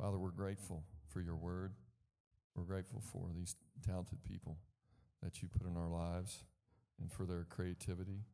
Father, 0.00 0.16
we're 0.16 0.30
grateful 0.30 0.82
for 1.08 1.20
your 1.20 1.36
word. 1.36 1.74
We're 2.54 2.64
grateful 2.64 3.02
for 3.12 3.28
these 3.36 3.54
talented 3.86 4.24
people 4.24 4.56
that 5.22 5.42
you 5.42 5.48
put 5.48 5.68
in 5.68 5.76
our 5.76 5.88
lives 5.88 6.42
and 6.98 7.12
for 7.12 7.26
their 7.26 7.44
creativity 7.50 8.24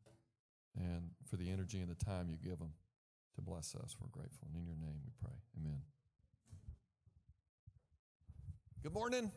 and 0.77 1.11
for 1.29 1.37
the 1.37 1.51
energy 1.51 1.81
and 1.81 1.91
the 1.91 2.05
time 2.05 2.29
you 2.31 2.37
give 2.37 2.61
them 2.61 2.71
to 3.35 3.41
bless 3.41 3.75
us. 3.75 3.97
We're 4.01 4.07
grateful. 4.13 4.47
And 4.47 4.63
in 4.63 4.65
your 4.65 4.77
name 4.77 5.01
we 5.05 5.11
pray. 5.21 5.35
Amen. 5.59 5.81
Good 8.85 8.95
morning. 8.95 9.33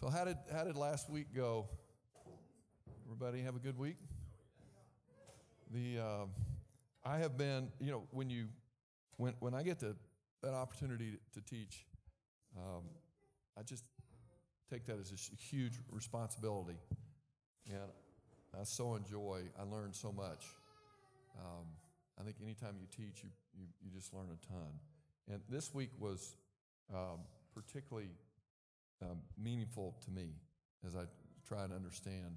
So 0.00 0.08
how 0.08 0.24
did 0.24 0.36
how 0.52 0.64
did 0.64 0.76
last 0.76 1.08
week 1.08 1.28
go? 1.32 1.68
Everybody 3.04 3.42
have 3.42 3.54
a 3.54 3.60
good 3.60 3.78
week. 3.78 3.98
The 5.70 6.00
uh, 6.02 6.24
I 7.04 7.18
have 7.18 7.38
been, 7.38 7.68
you 7.78 7.92
know, 7.92 8.02
when 8.10 8.28
you 8.28 8.48
when 9.16 9.34
when 9.40 9.54
I 9.54 9.62
get 9.62 9.80
to 9.80 9.96
that 10.42 10.54
opportunity 10.54 11.12
to, 11.12 11.40
to 11.40 11.46
teach, 11.46 11.86
um, 12.56 12.82
I 13.58 13.62
just 13.62 13.84
take 14.70 14.86
that 14.86 14.98
as 14.98 15.12
a 15.12 15.36
huge 15.36 15.74
responsibility, 15.90 16.78
and 17.66 17.90
I 18.58 18.64
so 18.64 18.94
enjoy. 18.94 19.42
I 19.58 19.62
learn 19.64 19.92
so 19.92 20.12
much. 20.12 20.44
Um, 21.38 21.66
I 22.20 22.24
think 22.24 22.36
anytime 22.42 22.76
you 22.80 22.86
teach, 22.90 23.22
you, 23.22 23.30
you 23.58 23.66
you 23.82 23.90
just 23.90 24.12
learn 24.12 24.28
a 24.32 24.46
ton. 24.46 24.72
And 25.30 25.40
this 25.48 25.72
week 25.72 25.90
was 25.98 26.34
um, 26.92 27.20
particularly 27.54 28.08
um, 29.02 29.18
meaningful 29.42 29.96
to 30.04 30.10
me 30.10 30.34
as 30.86 30.96
I 30.96 31.04
try 31.46 31.64
and 31.64 31.72
understand 31.72 32.36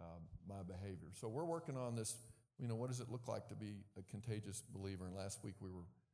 um, 0.00 0.22
my 0.48 0.62
behavior. 0.62 1.08
So 1.12 1.28
we're 1.28 1.44
working 1.44 1.76
on 1.76 1.94
this. 1.96 2.16
You 2.58 2.68
know, 2.68 2.74
what 2.76 2.88
does 2.88 3.00
it 3.00 3.10
look 3.10 3.28
like 3.28 3.48
to 3.48 3.54
be 3.54 3.74
a 3.98 4.02
contagious 4.10 4.62
believer? 4.74 5.04
And 5.04 5.14
last 5.14 5.44
week 5.44 5.54
we 5.60 5.68
were, 5.68 5.84
we 5.84 6.05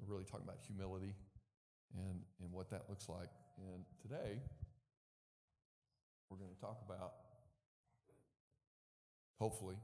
were 0.00 0.14
really 0.14 0.24
talking 0.24 0.44
about 0.44 0.58
humility 0.66 1.14
and, 1.94 2.20
and 2.40 2.52
what 2.52 2.70
that 2.70 2.84
looks 2.88 3.08
like. 3.08 3.30
And 3.58 3.84
today 4.00 4.40
we're 6.28 6.38
going 6.38 6.54
to 6.54 6.60
talk 6.60 6.78
about, 6.86 7.12
hopefully, 9.38 9.76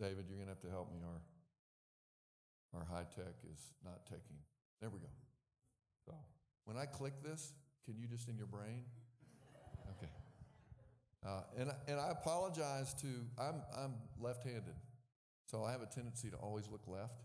David, 0.00 0.26
you're 0.28 0.36
going 0.36 0.48
to 0.48 0.54
have 0.54 0.62
to 0.62 0.70
help 0.70 0.92
me. 0.92 1.00
Our, 1.02 2.80
our 2.80 2.86
high 2.86 3.06
tech 3.16 3.34
is 3.52 3.72
not 3.84 4.04
taking. 4.06 4.38
There 4.80 4.90
we 4.90 5.00
go. 5.00 5.08
So 6.06 6.14
when 6.64 6.76
I 6.76 6.86
click 6.86 7.14
this, 7.22 7.52
can 7.84 7.98
you 7.98 8.06
just 8.06 8.28
in 8.28 8.36
your 8.36 8.46
brain? 8.46 8.84
Okay. 9.96 10.12
Uh, 11.26 11.40
and, 11.58 11.70
and 11.88 11.98
I 11.98 12.10
apologize 12.10 12.94
to, 12.94 13.06
I'm, 13.38 13.62
I'm 13.76 13.94
left 14.20 14.44
handed. 14.44 14.76
So 15.46 15.64
I 15.64 15.72
have 15.72 15.82
a 15.82 15.86
tendency 15.86 16.30
to 16.30 16.36
always 16.36 16.68
look 16.70 16.82
left 16.86 17.24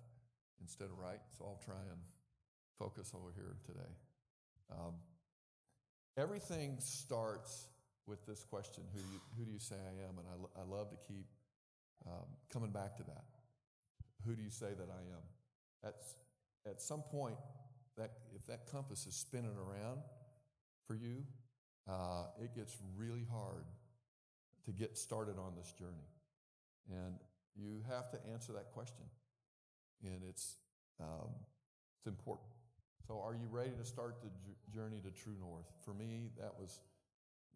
instead 0.64 0.86
of 0.86 0.98
right. 0.98 1.20
So 1.38 1.46
I'll 1.46 1.62
try 1.64 1.84
and 1.92 2.00
focus 2.80 3.12
over 3.14 3.32
here 3.36 3.56
today. 3.68 3.94
Um, 4.72 4.96
everything 6.18 6.78
starts 6.80 7.68
with 8.08 8.26
this 8.26 8.44
question 8.44 8.84
who 8.94 9.00
do 9.00 9.08
you, 9.12 9.20
who 9.38 9.46
do 9.46 9.52
you 9.52 9.60
say 9.60 9.76
I 9.76 10.08
am? 10.08 10.18
And 10.18 10.28
I, 10.28 10.62
I 10.62 10.64
love 10.66 10.90
to 10.90 10.98
keep 11.08 11.26
um, 12.08 12.26
coming 12.52 12.72
back 12.72 12.96
to 12.98 13.04
that. 13.04 13.26
Who 14.26 14.36
do 14.36 14.42
you 14.42 14.50
say 14.50 14.68
that 14.68 14.90
I 14.90 15.04
am? 15.12 15.24
At, 15.84 15.96
at 16.70 16.82
some 16.82 17.02
point, 17.02 17.38
that, 17.98 18.12
if 18.36 18.48
that 18.48 18.72
compass 18.72 19.06
is 19.06 19.16
spinning 19.16 19.56
around 19.58 20.00
for 20.88 20.96
you, 20.96 21.24
uh, 21.88 22.26
it 22.42 22.56
gets 22.56 22.76
really 22.98 23.26
hard 23.30 23.66
to 24.66 24.72
get 24.72 24.98
started 24.98 25.38
on 25.38 25.54
this 25.58 25.72
journey. 25.74 26.08
And 26.90 27.16
you 27.56 27.82
have 27.90 28.10
to 28.12 28.18
answer 28.32 28.54
that 28.54 28.72
question. 28.72 29.06
And 30.04 30.22
it's, 30.28 30.58
um, 31.00 31.30
it's 32.00 32.08
important. 32.08 32.50
So, 33.08 33.20
are 33.20 33.34
you 33.34 33.48
ready 33.50 33.72
to 33.78 33.86
start 33.86 34.16
the 34.24 34.32
journey 34.72 35.02
to 35.04 35.12
True 35.12 35.36
North? 35.40 35.68
For 35.84 35.94
me, 35.94 36.32
that 36.40 36.54
was 36.60 36.80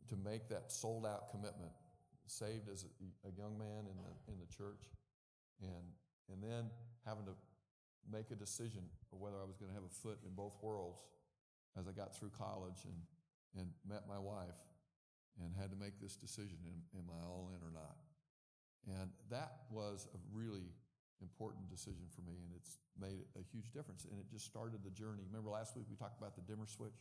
to 0.09 0.15
make 0.15 0.49
that 0.49 0.71
sold 0.71 1.05
out 1.05 1.29
commitment, 1.31 1.71
saved 2.27 2.69
as 2.71 2.83
a, 2.83 3.27
a 3.27 3.31
young 3.31 3.57
man 3.57 3.87
in 3.87 3.95
the, 3.95 4.31
in 4.31 4.39
the 4.39 4.47
church, 4.47 4.91
and, 5.61 5.87
and 6.31 6.43
then 6.43 6.69
having 7.05 7.25
to 7.25 7.35
make 8.11 8.31
a 8.31 8.35
decision 8.35 8.83
of 9.11 9.19
whether 9.19 9.37
I 9.37 9.45
was 9.45 9.57
going 9.57 9.69
to 9.69 9.75
have 9.75 9.83
a 9.83 9.93
foot 10.03 10.19
in 10.25 10.35
both 10.35 10.55
worlds 10.61 11.01
as 11.79 11.87
I 11.87 11.91
got 11.91 12.15
through 12.15 12.31
college 12.37 12.83
and, 12.85 12.99
and 13.59 13.67
met 13.87 14.03
my 14.07 14.19
wife 14.19 14.59
and 15.43 15.53
had 15.59 15.69
to 15.71 15.77
make 15.77 15.99
this 16.01 16.15
decision 16.15 16.57
am, 16.65 16.81
am 16.97 17.07
I 17.11 17.23
all 17.25 17.51
in 17.53 17.61
or 17.61 17.71
not? 17.71 17.95
And 18.87 19.11
that 19.29 19.67
was 19.71 20.07
a 20.13 20.17
really 20.33 20.71
important 21.21 21.69
decision 21.69 22.05
for 22.13 22.21
me, 22.21 22.37
and 22.43 22.53
it's 22.55 22.77
made 22.99 23.25
a 23.35 23.43
huge 23.51 23.71
difference. 23.73 24.05
And 24.05 24.19
it 24.19 24.29
just 24.29 24.45
started 24.45 24.83
the 24.83 24.91
journey. 24.91 25.23
Remember 25.27 25.49
last 25.49 25.75
week 25.75 25.85
we 25.89 25.95
talked 25.95 26.17
about 26.17 26.35
the 26.35 26.45
dimmer 26.45 26.67
switch? 26.67 26.97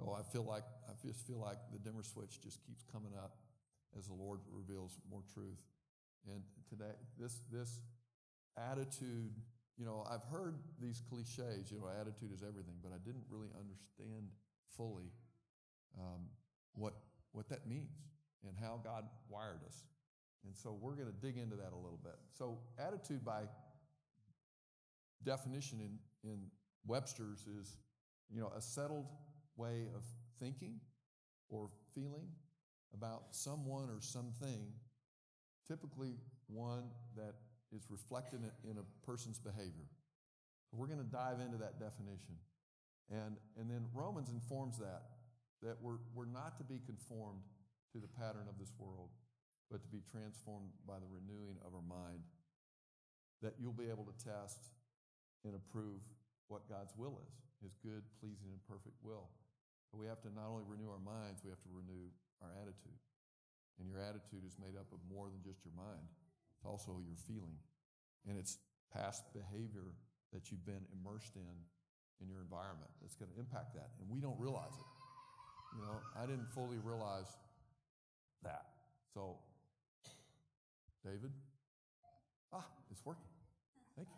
Oh, 0.00 0.14
I 0.14 0.22
feel 0.22 0.44
like 0.44 0.64
I 0.86 0.94
just 1.02 1.26
feel 1.26 1.38
like 1.38 1.58
the 1.72 1.78
dimmer 1.78 2.02
switch 2.02 2.40
just 2.40 2.64
keeps 2.66 2.84
coming 2.90 3.12
up 3.18 3.36
as 3.96 4.06
the 4.06 4.14
Lord 4.14 4.40
reveals 4.50 4.98
more 5.10 5.22
truth. 5.34 5.58
And 6.26 6.42
today, 6.68 6.94
this 7.18 7.40
this 7.50 7.80
attitude, 8.56 9.34
you 9.76 9.84
know, 9.84 10.04
I've 10.08 10.24
heard 10.30 10.58
these 10.80 11.02
cliches, 11.08 11.70
you 11.70 11.78
know, 11.78 11.88
attitude 11.88 12.32
is 12.32 12.42
everything, 12.42 12.78
but 12.82 12.92
I 12.92 12.98
didn't 13.04 13.24
really 13.30 13.50
understand 13.58 14.30
fully 14.76 15.10
um, 15.98 16.26
what 16.74 16.94
what 17.32 17.48
that 17.48 17.66
means 17.66 17.94
and 18.46 18.56
how 18.58 18.80
God 18.82 19.04
wired 19.28 19.60
us. 19.66 19.82
And 20.44 20.56
so 20.56 20.76
we're 20.80 20.94
going 20.94 21.08
to 21.08 21.26
dig 21.26 21.36
into 21.36 21.56
that 21.56 21.72
a 21.72 21.76
little 21.76 21.98
bit. 22.02 22.16
So, 22.36 22.58
attitude 22.78 23.24
by 23.24 23.42
definition 25.24 25.80
in, 25.80 26.30
in 26.30 26.38
Webster's 26.86 27.46
is, 27.46 27.76
you 28.30 28.40
know, 28.40 28.52
a 28.56 28.60
settled 28.60 29.06
way 29.56 29.86
of 29.94 30.02
thinking 30.40 30.80
or 31.48 31.68
feeling 31.94 32.28
about 32.94 33.24
someone 33.30 33.90
or 33.90 34.00
something, 34.00 34.72
typically 35.66 36.14
one 36.46 36.84
that 37.16 37.34
is 37.74 37.86
reflected 37.90 38.40
in 38.64 38.78
a 38.78 39.06
person's 39.06 39.38
behavior. 39.38 39.86
We're 40.72 40.86
going 40.86 41.00
to 41.00 41.10
dive 41.10 41.40
into 41.40 41.58
that 41.58 41.80
definition. 41.80 42.36
And, 43.10 43.36
and 43.58 43.70
then 43.70 43.86
Romans 43.94 44.30
informs 44.30 44.78
that, 44.78 45.02
that 45.62 45.76
we're, 45.80 45.98
we're 46.14 46.26
not 46.26 46.58
to 46.58 46.64
be 46.64 46.80
conformed 46.84 47.42
to 47.92 47.98
the 47.98 48.08
pattern 48.08 48.46
of 48.48 48.58
this 48.58 48.72
world, 48.78 49.08
but 49.68 49.84
to 49.84 49.88
be 49.88 50.00
transformed 50.08 50.72
by 50.88 50.96
the 50.96 51.08
renewing 51.08 51.60
of 51.64 51.76
our 51.76 51.84
mind, 51.84 52.24
that 53.44 53.54
you'll 53.60 53.76
be 53.76 53.92
able 53.92 54.08
to 54.08 54.16
test 54.16 54.72
and 55.44 55.54
approve 55.54 56.00
what 56.48 56.66
God's 56.66 56.96
will 56.96 57.20
is, 57.28 57.34
his 57.60 57.76
good, 57.84 58.02
pleasing, 58.18 58.50
and 58.50 58.60
perfect 58.64 58.96
will. 59.04 59.28
But 59.92 60.00
we 60.00 60.08
have 60.08 60.20
to 60.24 60.32
not 60.32 60.48
only 60.48 60.64
renew 60.64 60.88
our 60.88 61.00
minds, 61.00 61.44
we 61.44 61.52
have 61.52 61.62
to 61.64 61.72
renew 61.72 62.08
our 62.40 62.50
attitude. 62.60 62.98
And 63.78 63.86
your 63.86 64.00
attitude 64.02 64.42
is 64.42 64.58
made 64.58 64.74
up 64.74 64.90
of 64.90 64.98
more 65.06 65.30
than 65.30 65.44
just 65.44 65.62
your 65.62 65.76
mind, 65.76 66.08
it's 66.56 66.66
also 66.66 66.98
your 67.04 67.20
feeling. 67.28 67.60
And 68.26 68.34
it's 68.34 68.58
past 68.90 69.22
behavior 69.32 69.94
that 70.32 70.50
you've 70.50 70.64
been 70.66 70.84
immersed 70.92 71.36
in 71.36 71.56
in 72.20 72.26
your 72.26 72.42
environment 72.42 72.90
that's 73.00 73.14
going 73.14 73.30
to 73.30 73.38
impact 73.38 73.74
that. 73.74 73.94
And 74.02 74.10
we 74.10 74.18
don't 74.18 74.38
realize 74.38 74.74
it. 74.74 74.90
You 75.78 75.82
know, 75.86 76.02
I 76.18 76.26
didn't 76.26 76.50
fully 76.50 76.78
realize 76.82 77.30
that. 78.42 78.74
So, 79.14 79.38
David, 81.04 81.30
ah, 82.52 82.66
it's 82.90 83.04
working. 83.04 83.28
Thank 83.96 84.08
you. 84.08 84.14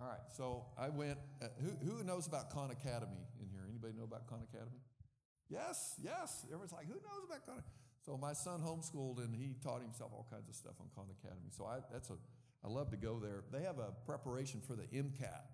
All 0.00 0.08
right, 0.08 0.26
so 0.36 0.64
I 0.78 0.88
went. 0.88 1.18
Uh, 1.42 1.46
who, 1.60 1.70
who 1.84 2.04
knows 2.04 2.26
about 2.26 2.50
Khan 2.50 2.70
Academy 2.70 3.26
in 3.40 3.48
here? 3.50 3.66
Anybody 3.68 3.94
know 3.96 4.04
about 4.04 4.26
Khan 4.28 4.40
Academy? 4.52 4.78
Yes, 5.50 5.98
yes. 6.02 6.44
Everyone's 6.46 6.72
like, 6.72 6.86
who 6.86 6.94
knows 6.94 7.24
about 7.26 7.44
Khan? 7.46 7.62
So 8.04 8.16
my 8.16 8.32
son 8.32 8.60
homeschooled 8.60 9.18
and 9.18 9.34
he 9.34 9.56
taught 9.62 9.82
himself 9.82 10.12
all 10.14 10.26
kinds 10.30 10.48
of 10.48 10.54
stuff 10.54 10.74
on 10.80 10.86
Khan 10.94 11.06
Academy. 11.20 11.50
So 11.50 11.66
I, 11.66 11.78
that's 11.92 12.10
a, 12.10 12.16
I 12.64 12.68
love 12.68 12.90
to 12.90 12.96
go 12.96 13.18
there. 13.18 13.44
They 13.52 13.62
have 13.64 13.78
a 13.78 13.92
preparation 14.06 14.60
for 14.60 14.74
the 14.74 14.84
MCAT. 14.84 15.44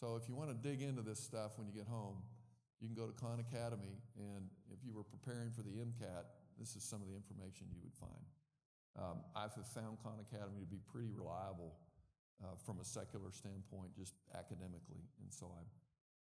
So 0.00 0.16
if 0.16 0.28
you 0.28 0.36
want 0.36 0.50
to 0.50 0.56
dig 0.56 0.82
into 0.82 1.02
this 1.02 1.18
stuff 1.18 1.58
when 1.58 1.66
you 1.66 1.72
get 1.72 1.88
home, 1.88 2.16
you 2.80 2.88
can 2.88 2.94
go 2.94 3.06
to 3.06 3.12
Khan 3.12 3.40
Academy, 3.40 3.96
and 4.16 4.44
if 4.68 4.84
you 4.84 4.92
were 4.92 5.02
preparing 5.02 5.50
for 5.50 5.62
the 5.62 5.70
MCAT, 5.70 6.28
this 6.60 6.76
is 6.76 6.84
some 6.84 7.00
of 7.00 7.08
the 7.08 7.14
information 7.14 7.66
you 7.72 7.80
would 7.82 7.94
find. 7.96 8.24
Um, 8.98 9.20
I've 9.34 9.52
found 9.74 9.98
Khan 10.02 10.18
Academy 10.20 10.60
to 10.60 10.66
be 10.66 10.80
pretty 10.90 11.12
reliable 11.12 11.76
uh, 12.42 12.56
from 12.64 12.80
a 12.80 12.84
secular 12.84 13.30
standpoint, 13.30 13.94
just 13.96 14.14
academically. 14.34 15.04
And 15.20 15.28
so 15.28 15.52
I, 15.52 15.62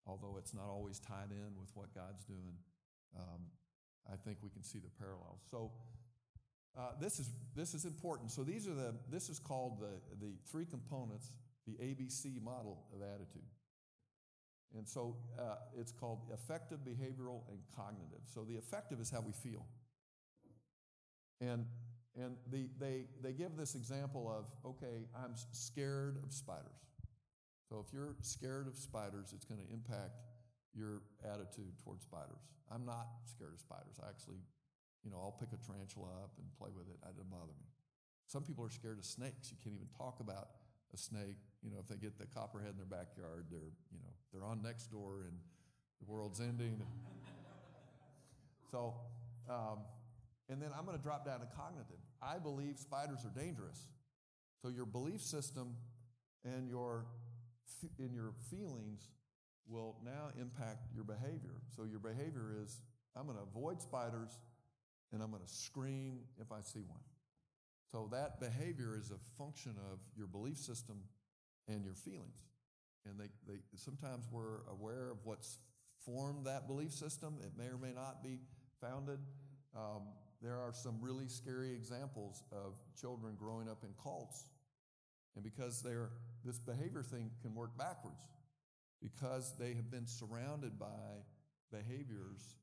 although 0.10 0.38
it's 0.38 0.54
not 0.54 0.66
always 0.70 1.00
tied 1.00 1.30
in 1.32 1.54
with 1.60 1.70
what 1.76 1.94
God's 1.94 2.26
doing, 2.26 2.58
um, 3.18 3.46
I 4.12 4.16
think 4.18 4.38
we 4.42 4.50
can 4.50 4.64
see 4.64 4.80
the 4.80 4.90
parallels. 5.00 5.42
So 5.50 5.72
uh, 6.78 6.92
this 7.00 7.20
is 7.20 7.30
this 7.56 7.74
is 7.74 7.86
important. 7.86 8.32
So 8.32 8.44
these 8.44 8.68
are 8.68 8.74
the 8.74 8.96
this 9.10 9.30
is 9.30 9.40
called 9.40 9.80
the 9.80 10.02
the 10.20 10.34
three 10.50 10.66
components, 10.66 11.34
the 11.68 11.74
ABC 11.74 12.42
model 12.42 12.86
of 12.94 13.02
attitude. 13.02 13.48
And 14.76 14.88
so 14.88 15.16
uh, 15.40 15.56
it's 15.78 15.92
called 15.92 16.22
affective, 16.34 16.80
behavioral, 16.80 17.42
and 17.50 17.60
cognitive. 17.76 18.22
So 18.26 18.44
the 18.44 18.58
affective 18.58 19.00
is 19.00 19.12
how 19.12 19.22
we 19.22 19.32
feel. 19.32 19.68
And 21.40 21.68
And 22.16 22.38
the, 22.52 22.70
they, 22.80 23.06
they 23.22 23.34
give 23.34 23.58
this 23.58 23.74
example 23.76 24.30
of 24.30 24.46
okay, 24.70 25.08
I'm 25.16 25.34
scared 25.52 26.18
of 26.24 26.32
spiders. 26.32 26.84
So 27.70 27.84
if 27.86 27.92
you're 27.92 28.16
scared 28.22 28.68
of 28.68 28.78
spiders, 28.78 29.34
it's 29.34 29.46
going 29.46 29.60
to 29.66 29.74
impact 29.74 30.22
your 30.76 31.02
attitude 31.26 31.74
towards 31.84 32.04
spiders. 32.04 32.54
I'm 32.70 32.86
not 32.86 33.08
scared 33.26 33.54
of 33.54 33.60
spiders. 33.60 33.98
I 33.98 34.10
actually, 34.10 34.42
you 35.04 35.10
know, 35.10 35.18
I'll 35.18 35.34
pick 35.34 35.50
a 35.54 35.60
tarantula 35.62 36.10
up 36.22 36.38
and 36.38 36.46
play 36.58 36.70
with 36.70 36.86
it. 36.90 37.02
It 37.02 37.18
doesn't 37.18 37.30
bother 37.30 37.54
me. 37.58 37.70
Some 38.28 38.44
people 38.44 38.66
are 38.66 38.70
scared 38.70 38.98
of 38.98 39.06
snakes. 39.06 39.50
You 39.50 39.58
can't 39.62 39.76
even 39.76 39.90
talk 39.98 40.20
about 40.20 40.62
a 40.94 40.98
snake. 40.98 41.42
You 41.62 41.72
know, 41.72 41.78
if 41.82 41.88
they 41.88 41.98
get 41.98 42.18
the 42.18 42.26
copperhead 42.30 42.74
in 42.74 42.78
their 42.78 42.90
backyard, 42.90 43.50
they're, 43.50 43.74
you 43.90 44.00
know, 44.02 44.14
they're 44.32 44.46
on 44.46 44.62
next 44.62 44.94
door 44.94 45.26
and 45.26 45.38
the 46.02 46.06
world's 46.06 46.42
ending. 46.42 46.82
so, 48.72 48.94
um, 49.50 49.82
and 50.50 50.62
then 50.62 50.70
I'm 50.78 50.86
going 50.86 50.98
to 50.98 51.04
drop 51.04 51.26
down 51.26 51.40
to 51.40 51.48
cognitive. 51.58 52.03
I 52.24 52.40
believe 52.40 52.78
spiders 52.78 53.26
are 53.26 53.40
dangerous. 53.40 53.88
So 54.62 54.70
your 54.70 54.86
belief 54.86 55.22
system 55.22 55.76
and 56.46 56.70
your 56.70 57.06
in 58.00 58.14
your 58.14 58.32
feelings 58.50 59.10
will 59.68 59.98
now 60.06 60.30
impact 60.40 60.88
your 60.96 61.04
behavior. 61.04 61.60
So 61.76 61.84
your 61.84 62.00
behavior 62.00 62.56
is 62.64 62.82
I'm 63.16 63.26
going 63.26 63.38
to 63.38 63.44
avoid 63.44 63.82
spiders 63.82 64.40
and 65.12 65.22
I'm 65.22 65.32
going 65.32 65.44
to 65.44 65.54
scream 65.54 66.20
if 66.40 66.52
I 66.52 66.62
see 66.62 66.82
one. 66.88 67.02
So 67.92 68.10
that 68.12 68.40
behavior 68.40 68.98
is 68.98 69.12
a 69.12 69.20
function 69.38 69.76
of 69.92 70.00
your 70.18 70.28
belief 70.28 70.58
system 70.58 70.98
and 71.68 71.84
your 71.84 71.94
feelings. 71.94 72.48
And 73.06 73.20
they, 73.20 73.28
they 73.48 73.60
sometimes 73.76 74.26
we're 74.32 74.66
aware 74.72 75.10
of 75.12 75.18
what's 75.24 75.60
formed 76.06 76.46
that 76.46 76.68
belief 76.68 76.92
system. 76.92 77.36
It 77.42 77.52
may 77.58 77.66
or 77.66 77.78
may 77.78 77.94
not 77.94 78.24
be 78.24 78.40
founded. 78.82 79.20
Um, 79.76 80.04
there 80.44 80.60
are 80.60 80.74
some 80.74 80.98
really 81.00 81.30
scary 81.30 81.72
examples 81.72 82.44
of 82.52 82.74
children 83.00 83.36
growing 83.40 83.70
up 83.70 83.84
in 83.84 83.90
cults. 84.04 84.46
And 85.36 85.44
because 85.44 85.82
they're, 85.82 86.10
this 86.44 86.60
behavior 86.60 87.02
thing 87.02 87.32
can 87.42 87.56
work 87.56 87.78
backwards, 87.78 88.22
because 89.02 89.54
they 89.58 89.74
have 89.74 89.90
been 89.90 90.06
surrounded 90.06 90.78
by 90.78 91.24
behaviors 91.72 92.58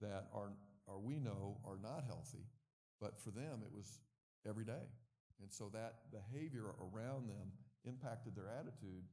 that 0.00 0.26
are, 0.34 0.52
are 0.88 0.98
we 0.98 1.18
know 1.18 1.58
are 1.66 1.78
not 1.82 2.04
healthy, 2.06 2.48
but 3.00 3.20
for 3.20 3.30
them 3.30 3.60
it 3.62 3.70
was 3.72 4.00
every 4.48 4.64
day. 4.64 4.88
And 5.40 5.52
so 5.52 5.70
that 5.74 6.10
behavior 6.10 6.74
around 6.80 7.28
them 7.28 7.52
impacted 7.84 8.34
their 8.34 8.48
attitude 8.48 9.04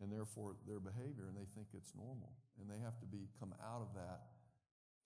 and 0.00 0.10
therefore 0.10 0.56
their 0.66 0.80
behavior, 0.80 1.26
and 1.28 1.36
they 1.36 1.46
think 1.54 1.68
it's 1.74 1.92
normal. 1.94 2.32
And 2.60 2.70
they 2.70 2.82
have 2.82 2.98
to 3.00 3.06
be 3.06 3.28
come 3.38 3.52
out 3.62 3.82
of 3.82 3.94
that 3.94 4.37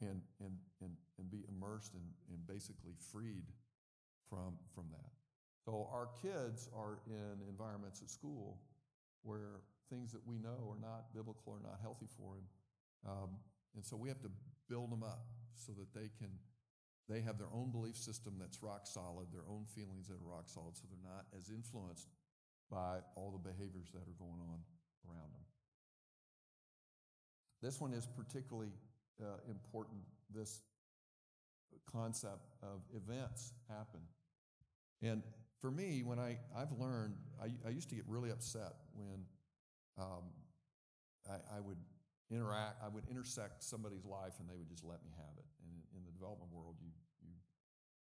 and, 0.03 0.21
and, 0.41 0.55
and, 0.81 0.93
and 1.19 1.31
be 1.31 1.45
immersed 1.49 1.95
and, 1.95 2.05
and 2.29 2.47
basically 2.47 2.93
freed 3.13 3.47
from, 4.29 4.55
from 4.75 4.85
that. 4.91 5.11
So 5.65 5.89
our 5.93 6.09
kids 6.21 6.69
are 6.77 6.99
in 7.07 7.39
environments 7.49 8.03
at 8.03 8.11
school 8.11 8.59
where 9.23 9.63
things 9.91 10.13
that 10.13 10.27
we 10.27 10.39
know 10.39 10.69
are 10.69 10.81
not 10.81 11.15
biblical 11.15 11.53
or 11.53 11.61
not 11.63 11.79
healthy 11.81 12.09
for 12.19 12.35
them. 12.35 12.49
Um, 13.07 13.31
and 13.75 13.85
so 13.85 13.97
we 13.97 14.09
have 14.09 14.21
to 14.23 14.31
build 14.69 14.91
them 14.91 15.03
up 15.03 15.27
so 15.55 15.73
that 15.73 15.95
they 15.95 16.11
can 16.19 16.31
they 17.09 17.21
have 17.21 17.37
their 17.37 17.51
own 17.53 17.71
belief 17.71 17.97
system 17.97 18.35
that's 18.39 18.63
rock 18.63 18.87
solid, 18.87 19.27
their 19.33 19.45
own 19.51 19.67
feelings 19.67 20.07
that 20.07 20.15
are 20.15 20.31
rock 20.31 20.45
solid, 20.47 20.77
so 20.77 20.85
they're 20.89 21.11
not 21.13 21.27
as 21.37 21.51
influenced 21.51 22.09
by 22.71 22.99
all 23.17 23.31
the 23.31 23.51
behaviors 23.51 23.91
that 23.93 24.07
are 24.07 24.17
going 24.19 24.41
on 24.41 24.63
around 25.05 25.35
them. 25.35 25.45
This 27.61 27.81
one 27.81 27.93
is 27.93 28.07
particularly 28.07 28.73
uh, 29.23 29.51
important 29.51 29.99
this 30.35 30.63
concept 31.91 32.51
of 32.63 32.81
events 32.97 33.53
happen. 33.69 34.01
And 35.03 35.23
for 35.61 35.71
me, 35.71 36.03
when 36.03 36.19
I, 36.19 36.39
I've 36.57 36.73
learned, 36.79 37.15
I, 37.41 37.51
I 37.67 37.71
used 37.71 37.89
to 37.91 37.95
get 37.95 38.05
really 38.07 38.31
upset 38.31 38.75
when 38.95 39.25
um, 39.99 40.31
I, 41.29 41.59
I, 41.59 41.61
would 41.61 41.79
interact, 42.31 42.83
I 42.85 42.89
would 42.89 43.05
intersect 43.11 43.63
somebody's 43.63 44.05
life 44.05 44.39
and 44.41 44.49
they 44.49 44.57
would 44.57 44.69
just 44.69 44.85
let 44.85 45.03
me 45.05 45.11
have 45.17 45.35
it. 45.39 45.47
And 45.63 45.71
in, 45.71 45.99
in 45.99 46.03
the 46.07 46.13
development 46.13 46.51
world, 46.53 46.77
you, 46.81 46.91
you, 47.23 47.35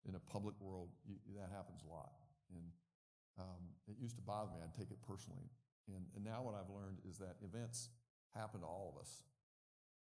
in 0.08 0.14
a 0.14 0.23
public 0.31 0.55
world, 0.61 0.88
you, 1.06 1.16
that 1.37 1.50
happens 1.52 1.82
a 1.84 1.90
lot. 1.90 2.12
And 2.52 2.64
um, 3.38 3.62
it 3.88 3.96
used 4.00 4.16
to 4.16 4.23
bother 4.23 4.50
me. 4.52 4.61
I'd 4.62 4.75
take 4.75 4.90
it 4.90 4.99
personally. 5.06 5.49
And, 5.88 6.05
and 6.14 6.25
now 6.25 6.43
what 6.43 6.55
I've 6.55 6.70
learned 6.70 6.99
is 7.08 7.19
that 7.19 7.37
events 7.44 7.88
happen 8.34 8.61
to 8.61 8.66
all 8.66 8.94
of 8.94 9.00
us. 9.00 9.23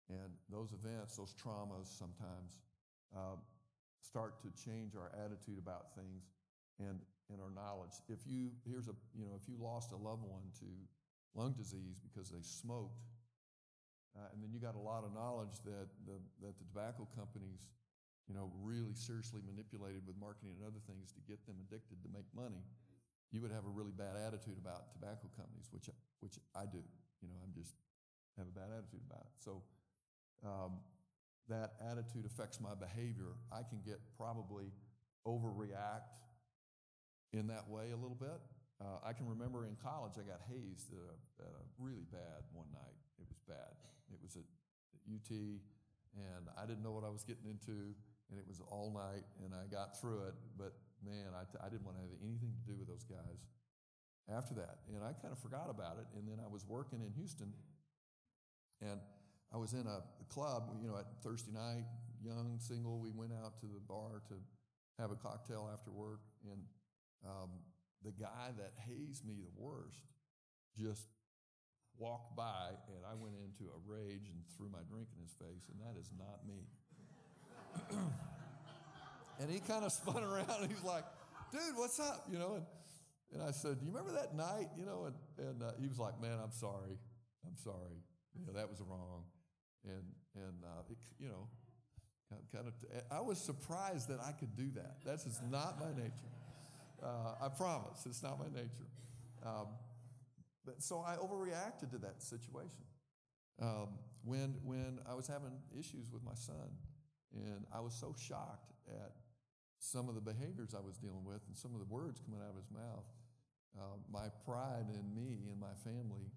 And 0.08 0.34
those 0.50 0.72
events, 0.72 1.16
those 1.16 1.34
traumas 1.34 1.86
sometimes 1.86 2.60
uh, 3.14 3.38
start 4.02 4.42
to 4.42 4.50
change 4.58 4.96
our 4.96 5.12
attitude 5.14 5.58
about 5.58 5.94
things 5.94 6.32
and, 6.78 6.98
and 7.30 7.38
our 7.40 7.50
knowledge. 7.54 7.94
If 8.08 8.26
you, 8.26 8.50
here's 8.66 8.88
a, 8.88 8.96
you 9.14 9.24
know, 9.24 9.38
if 9.38 9.48
you 9.48 9.54
lost 9.56 9.92
a 9.92 10.00
loved 10.00 10.26
one 10.26 10.50
to 10.60 10.68
lung 11.34 11.54
disease 11.56 12.02
because 12.02 12.28
they 12.28 12.42
smoked, 12.42 13.00
uh, 14.12 14.28
and 14.34 14.44
then 14.44 14.52
you 14.52 14.60
got 14.60 14.76
a 14.76 14.84
lot 14.84 15.08
of 15.08 15.14
knowledge 15.16 15.56
that 15.64 15.88
the, 16.04 16.20
that 16.44 16.52
the 16.58 16.64
tobacco 16.68 17.08
companies, 17.16 17.72
you 18.28 18.34
know, 18.36 18.52
really 18.60 18.92
seriously 18.92 19.40
manipulated 19.48 20.04
with 20.04 20.18
marketing 20.20 20.60
and 20.60 20.68
other 20.68 20.82
things 20.84 21.16
to 21.16 21.20
get 21.24 21.40
them 21.48 21.56
addicted 21.64 21.96
to 22.04 22.08
make 22.12 22.28
money, 22.36 22.60
you 23.32 23.40
would 23.40 23.54
have 23.54 23.64
a 23.64 23.72
really 23.72 23.96
bad 23.96 24.12
attitude 24.20 24.60
about 24.60 24.92
tobacco 24.92 25.32
companies, 25.32 25.72
which, 25.72 25.88
which 26.20 26.36
I 26.52 26.68
do. 26.68 26.84
You 27.24 27.32
know, 27.32 27.40
I'm 27.40 27.56
just 27.56 27.72
have 28.36 28.44
a 28.44 28.52
bad 28.52 28.68
attitude 28.68 29.00
about 29.08 29.24
it. 29.24 29.34
So 29.40 29.64
um, 30.44 30.78
that 31.48 31.74
attitude 31.80 32.26
affects 32.26 32.60
my 32.60 32.74
behavior. 32.74 33.38
I 33.50 33.62
can 33.62 33.80
get 33.84 34.00
probably 34.16 34.72
overreact 35.26 36.18
in 37.32 37.46
that 37.48 37.68
way 37.68 37.90
a 37.92 37.96
little 37.96 38.18
bit. 38.18 38.40
Uh, 38.80 38.98
I 39.06 39.12
can 39.12 39.28
remember 39.28 39.66
in 39.66 39.76
college 39.78 40.18
I 40.18 40.26
got 40.26 40.42
hazed 40.50 40.90
a 40.92 41.46
really 41.78 42.06
bad 42.10 42.42
one 42.52 42.66
night. 42.72 42.98
It 43.18 43.26
was 43.28 43.38
bad. 43.46 43.78
It 44.10 44.18
was 44.22 44.34
at, 44.34 44.46
at 44.94 45.02
UT, 45.06 45.30
and 45.30 46.50
I 46.58 46.66
didn't 46.66 46.82
know 46.82 46.90
what 46.90 47.04
I 47.04 47.10
was 47.10 47.22
getting 47.22 47.46
into, 47.46 47.94
and 48.30 48.36
it 48.38 48.46
was 48.46 48.60
all 48.60 48.90
night, 48.90 49.22
and 49.44 49.54
I 49.54 49.70
got 49.70 50.00
through 50.00 50.26
it. 50.26 50.34
But 50.58 50.74
man, 51.04 51.30
I 51.30 51.46
t- 51.46 51.62
I 51.62 51.70
didn't 51.70 51.86
want 51.86 51.96
to 51.98 52.02
have 52.02 52.14
anything 52.22 52.50
to 52.58 52.62
do 52.66 52.74
with 52.74 52.88
those 52.90 53.06
guys 53.06 53.46
after 54.26 54.54
that, 54.58 54.82
and 54.90 55.02
I 55.02 55.14
kind 55.14 55.30
of 55.30 55.38
forgot 55.38 55.70
about 55.70 56.02
it. 56.02 56.06
And 56.18 56.26
then 56.26 56.42
I 56.42 56.50
was 56.50 56.66
working 56.66 57.00
in 57.06 57.14
Houston, 57.14 57.54
and 58.82 58.98
I 59.54 59.58
was 59.58 59.74
in 59.74 59.86
a 59.86 60.00
club, 60.32 60.70
you 60.80 60.88
know, 60.88 60.96
at 60.96 61.04
Thursday 61.22 61.52
night, 61.52 61.84
young, 62.24 62.58
single. 62.58 62.98
We 62.98 63.10
went 63.10 63.32
out 63.32 63.60
to 63.60 63.66
the 63.66 63.80
bar 63.86 64.22
to 64.28 64.34
have 64.98 65.10
a 65.10 65.16
cocktail 65.16 65.68
after 65.72 65.90
work, 65.90 66.20
and 66.50 66.60
um, 67.26 67.50
the 68.02 68.12
guy 68.12 68.50
that 68.56 68.72
hazed 68.88 69.26
me 69.26 69.34
the 69.42 69.52
worst 69.62 70.00
just 70.78 71.06
walked 71.98 72.34
by, 72.34 72.70
and 72.88 73.04
I 73.04 73.14
went 73.14 73.34
into 73.36 73.70
a 73.70 73.78
rage 73.84 74.28
and 74.32 74.40
threw 74.56 74.70
my 74.70 74.80
drink 74.88 75.08
in 75.14 75.20
his 75.20 75.34
face, 75.34 75.68
and 75.68 75.78
that 75.84 76.00
is 76.00 76.10
not 76.16 76.46
me. 76.48 76.64
and 79.40 79.50
he 79.50 79.60
kind 79.60 79.84
of 79.84 79.92
spun 79.92 80.24
around, 80.24 80.62
and 80.62 80.70
he's 80.72 80.82
like, 80.82 81.04
"Dude, 81.52 81.76
what's 81.76 82.00
up?" 82.00 82.26
You 82.30 82.38
know, 82.38 82.54
and 82.54 82.64
and 83.34 83.42
I 83.42 83.50
said, 83.50 83.80
"Do 83.80 83.84
you 83.84 83.92
remember 83.92 84.12
that 84.12 84.34
night?" 84.34 84.68
You 84.78 84.86
know, 84.86 85.12
and 85.12 85.46
and 85.46 85.62
uh, 85.62 85.72
he 85.78 85.88
was 85.88 85.98
like, 85.98 86.20
"Man, 86.20 86.38
I'm 86.42 86.52
sorry, 86.52 86.96
I'm 87.46 87.56
sorry. 87.56 88.00
You 88.38 88.46
know, 88.46 88.52
that 88.54 88.70
was 88.70 88.80
wrong." 88.80 89.24
And 89.84 90.04
and 90.34 90.64
uh, 90.64 90.82
it, 90.90 90.98
you 91.18 91.28
know, 91.28 91.48
kind 92.52 92.66
of. 92.66 92.74
I 93.10 93.20
was 93.20 93.38
surprised 93.38 94.08
that 94.08 94.20
I 94.20 94.32
could 94.32 94.56
do 94.56 94.70
that. 94.74 94.96
That's 95.04 95.24
just 95.24 95.42
not 95.50 95.80
my 95.80 95.90
nature. 95.90 96.32
Uh, 97.02 97.34
I 97.44 97.48
promise, 97.48 98.06
it's 98.06 98.22
not 98.22 98.38
my 98.38 98.46
nature. 98.54 98.86
Um, 99.44 99.66
but 100.64 100.80
so 100.82 101.04
I 101.04 101.16
overreacted 101.16 101.90
to 101.90 101.98
that 101.98 102.22
situation. 102.22 102.84
Um, 103.60 103.88
when 104.24 104.54
when 104.64 105.00
I 105.08 105.14
was 105.14 105.26
having 105.26 105.52
issues 105.78 106.10
with 106.12 106.22
my 106.24 106.34
son, 106.34 106.70
and 107.34 107.66
I 107.74 107.80
was 107.80 107.94
so 107.94 108.14
shocked 108.18 108.72
at 108.88 109.12
some 109.78 110.08
of 110.08 110.14
the 110.14 110.20
behaviors 110.20 110.74
I 110.74 110.80
was 110.80 110.96
dealing 110.96 111.24
with 111.24 111.42
and 111.48 111.56
some 111.56 111.74
of 111.74 111.80
the 111.80 111.90
words 111.90 112.20
coming 112.20 112.40
out 112.40 112.50
of 112.50 112.56
his 112.56 112.70
mouth. 112.70 113.04
Uh, 113.74 113.98
my 114.12 114.28
pride 114.46 114.86
in 114.92 115.14
me 115.14 115.48
and 115.50 115.58
my 115.58 115.74
family, 115.82 116.30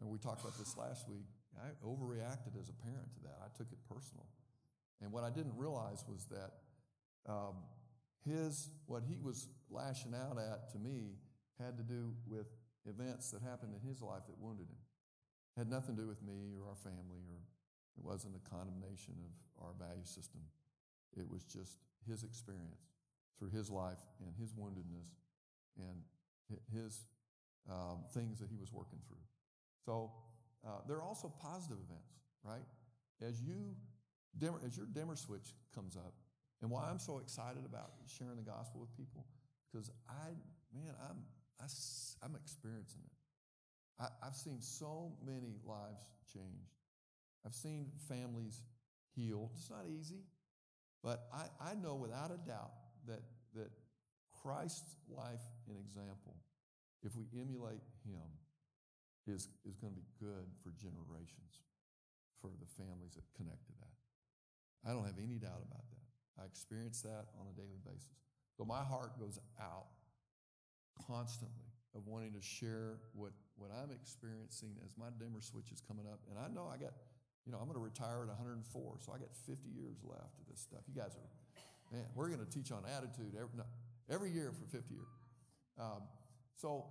and 0.00 0.08
we 0.08 0.18
talked 0.18 0.42
about 0.42 0.56
this 0.58 0.76
last 0.76 1.08
week, 1.08 1.26
I 1.56 1.72
overreacted 1.86 2.58
as 2.60 2.68
a 2.68 2.76
parent 2.82 3.12
to 3.14 3.20
that. 3.24 3.38
I 3.44 3.48
took 3.56 3.68
it 3.72 3.78
personal. 3.88 4.26
And 5.00 5.12
what 5.12 5.24
I 5.24 5.30
didn't 5.30 5.56
realize 5.56 6.04
was 6.08 6.26
that 6.30 6.52
um, 7.28 7.56
his, 8.24 8.70
what 8.86 9.02
he 9.02 9.18
was 9.20 9.48
lashing 9.70 10.14
out 10.14 10.38
at 10.38 10.70
to 10.72 10.78
me 10.78 11.18
had 11.58 11.76
to 11.76 11.82
do 11.82 12.14
with 12.26 12.46
events 12.86 13.30
that 13.30 13.42
happened 13.42 13.74
in 13.74 13.88
his 13.88 14.00
life 14.00 14.26
that 14.26 14.38
wounded 14.38 14.66
him. 14.66 14.78
It 15.56 15.60
had 15.60 15.70
nothing 15.70 15.96
to 15.96 16.02
do 16.02 16.08
with 16.08 16.22
me 16.22 16.56
or 16.58 16.70
our 16.70 16.76
family, 16.76 17.22
or 17.30 17.38
it 17.98 18.04
wasn't 18.04 18.34
a 18.36 18.42
condemnation 18.48 19.14
of 19.22 19.32
our 19.62 19.74
value 19.78 20.04
system. 20.04 20.40
It 21.16 21.28
was 21.28 21.44
just 21.44 21.78
his 22.08 22.24
experience 22.24 22.88
through 23.38 23.50
his 23.50 23.70
life 23.70 24.00
and 24.24 24.34
his 24.38 24.52
woundedness 24.54 25.18
and 25.78 26.02
his 26.72 27.06
um, 27.70 28.04
things 28.14 28.40
that 28.40 28.48
he 28.50 28.56
was 28.56 28.72
working 28.72 28.98
through. 29.06 29.22
So 29.84 30.10
uh, 30.66 30.80
there 30.86 30.96
are 30.96 31.02
also 31.02 31.32
positive 31.40 31.78
events, 31.88 32.12
right? 32.44 32.64
As 33.20 33.40
you 33.40 33.74
dimmer, 34.38 34.60
as 34.64 34.76
your 34.76 34.86
dimmer 34.86 35.16
switch 35.16 35.54
comes 35.74 35.96
up 35.96 36.14
And 36.60 36.70
why 36.70 36.88
I'm 36.88 36.98
so 36.98 37.18
excited 37.18 37.64
about 37.66 37.90
sharing 38.06 38.36
the 38.36 38.42
gospel 38.42 38.80
with 38.80 38.96
people, 38.96 39.26
because 39.70 39.90
I, 40.08 40.30
man, 40.72 40.94
I'm, 41.10 41.18
I, 41.60 41.66
am 42.24 42.36
experiencing 42.36 43.02
it. 43.04 43.12
I, 44.02 44.26
I've 44.26 44.36
seen 44.36 44.60
so 44.60 45.12
many 45.26 45.56
lives 45.64 46.06
changed. 46.32 46.78
I've 47.44 47.54
seen 47.54 47.90
families 48.08 48.62
healed. 49.16 49.50
It's 49.56 49.70
not 49.70 49.86
easy, 49.90 50.22
but 51.02 51.26
I, 51.34 51.70
I 51.70 51.74
know 51.74 51.96
without 51.96 52.30
a 52.30 52.38
doubt 52.48 52.70
that, 53.08 53.22
that 53.56 53.70
Christ's 54.42 54.96
life 55.08 55.42
and 55.68 55.76
example, 55.78 56.36
if 57.02 57.16
we 57.16 57.24
emulate 57.34 57.82
him, 58.06 58.22
is, 59.26 59.48
is 59.62 59.78
going 59.78 59.94
to 59.94 59.98
be 59.98 60.08
good 60.18 60.50
for 60.62 60.74
generations, 60.78 61.62
for 62.40 62.50
the 62.58 62.66
families 62.74 63.14
that 63.14 63.26
connect 63.38 63.66
to 63.70 63.74
that. 63.78 63.94
I 64.82 64.90
don't 64.90 65.06
have 65.06 65.18
any 65.22 65.38
doubt 65.38 65.62
about 65.62 65.86
that. 65.90 66.06
I 66.42 66.46
experience 66.46 67.02
that 67.02 67.30
on 67.38 67.46
a 67.46 67.54
daily 67.54 67.78
basis. 67.86 68.18
So 68.58 68.64
my 68.64 68.82
heart 68.82 69.18
goes 69.18 69.38
out 69.60 69.94
constantly 71.06 71.70
of 71.94 72.06
wanting 72.06 72.32
to 72.32 72.42
share 72.42 72.98
what, 73.14 73.32
what 73.56 73.70
I'm 73.70 73.92
experiencing 73.92 74.74
as 74.84 74.96
my 74.96 75.12
dimmer 75.20 75.40
switch 75.40 75.70
is 75.70 75.80
coming 75.80 76.06
up. 76.08 76.20
And 76.30 76.38
I 76.38 76.48
know 76.48 76.66
I 76.66 76.80
got, 76.80 76.92
you 77.46 77.52
know, 77.52 77.58
I'm 77.58 77.68
going 77.68 77.78
to 77.78 77.84
retire 77.84 78.24
at 78.24 78.32
104, 78.32 78.64
so 79.00 79.12
I 79.12 79.18
got 79.18 79.30
50 79.46 79.68
years 79.70 80.00
left 80.02 80.40
of 80.40 80.48
this 80.50 80.60
stuff. 80.60 80.80
You 80.88 80.96
guys 80.96 81.14
are, 81.14 81.28
man, 81.94 82.06
we're 82.16 82.28
going 82.28 82.44
to 82.44 82.50
teach 82.50 82.72
on 82.72 82.82
attitude 82.88 83.36
every, 83.36 83.60
every 84.10 84.30
year 84.30 84.50
for 84.50 84.64
50 84.66 84.94
years. 84.94 85.12
Um, 85.78 86.02
so 86.56 86.86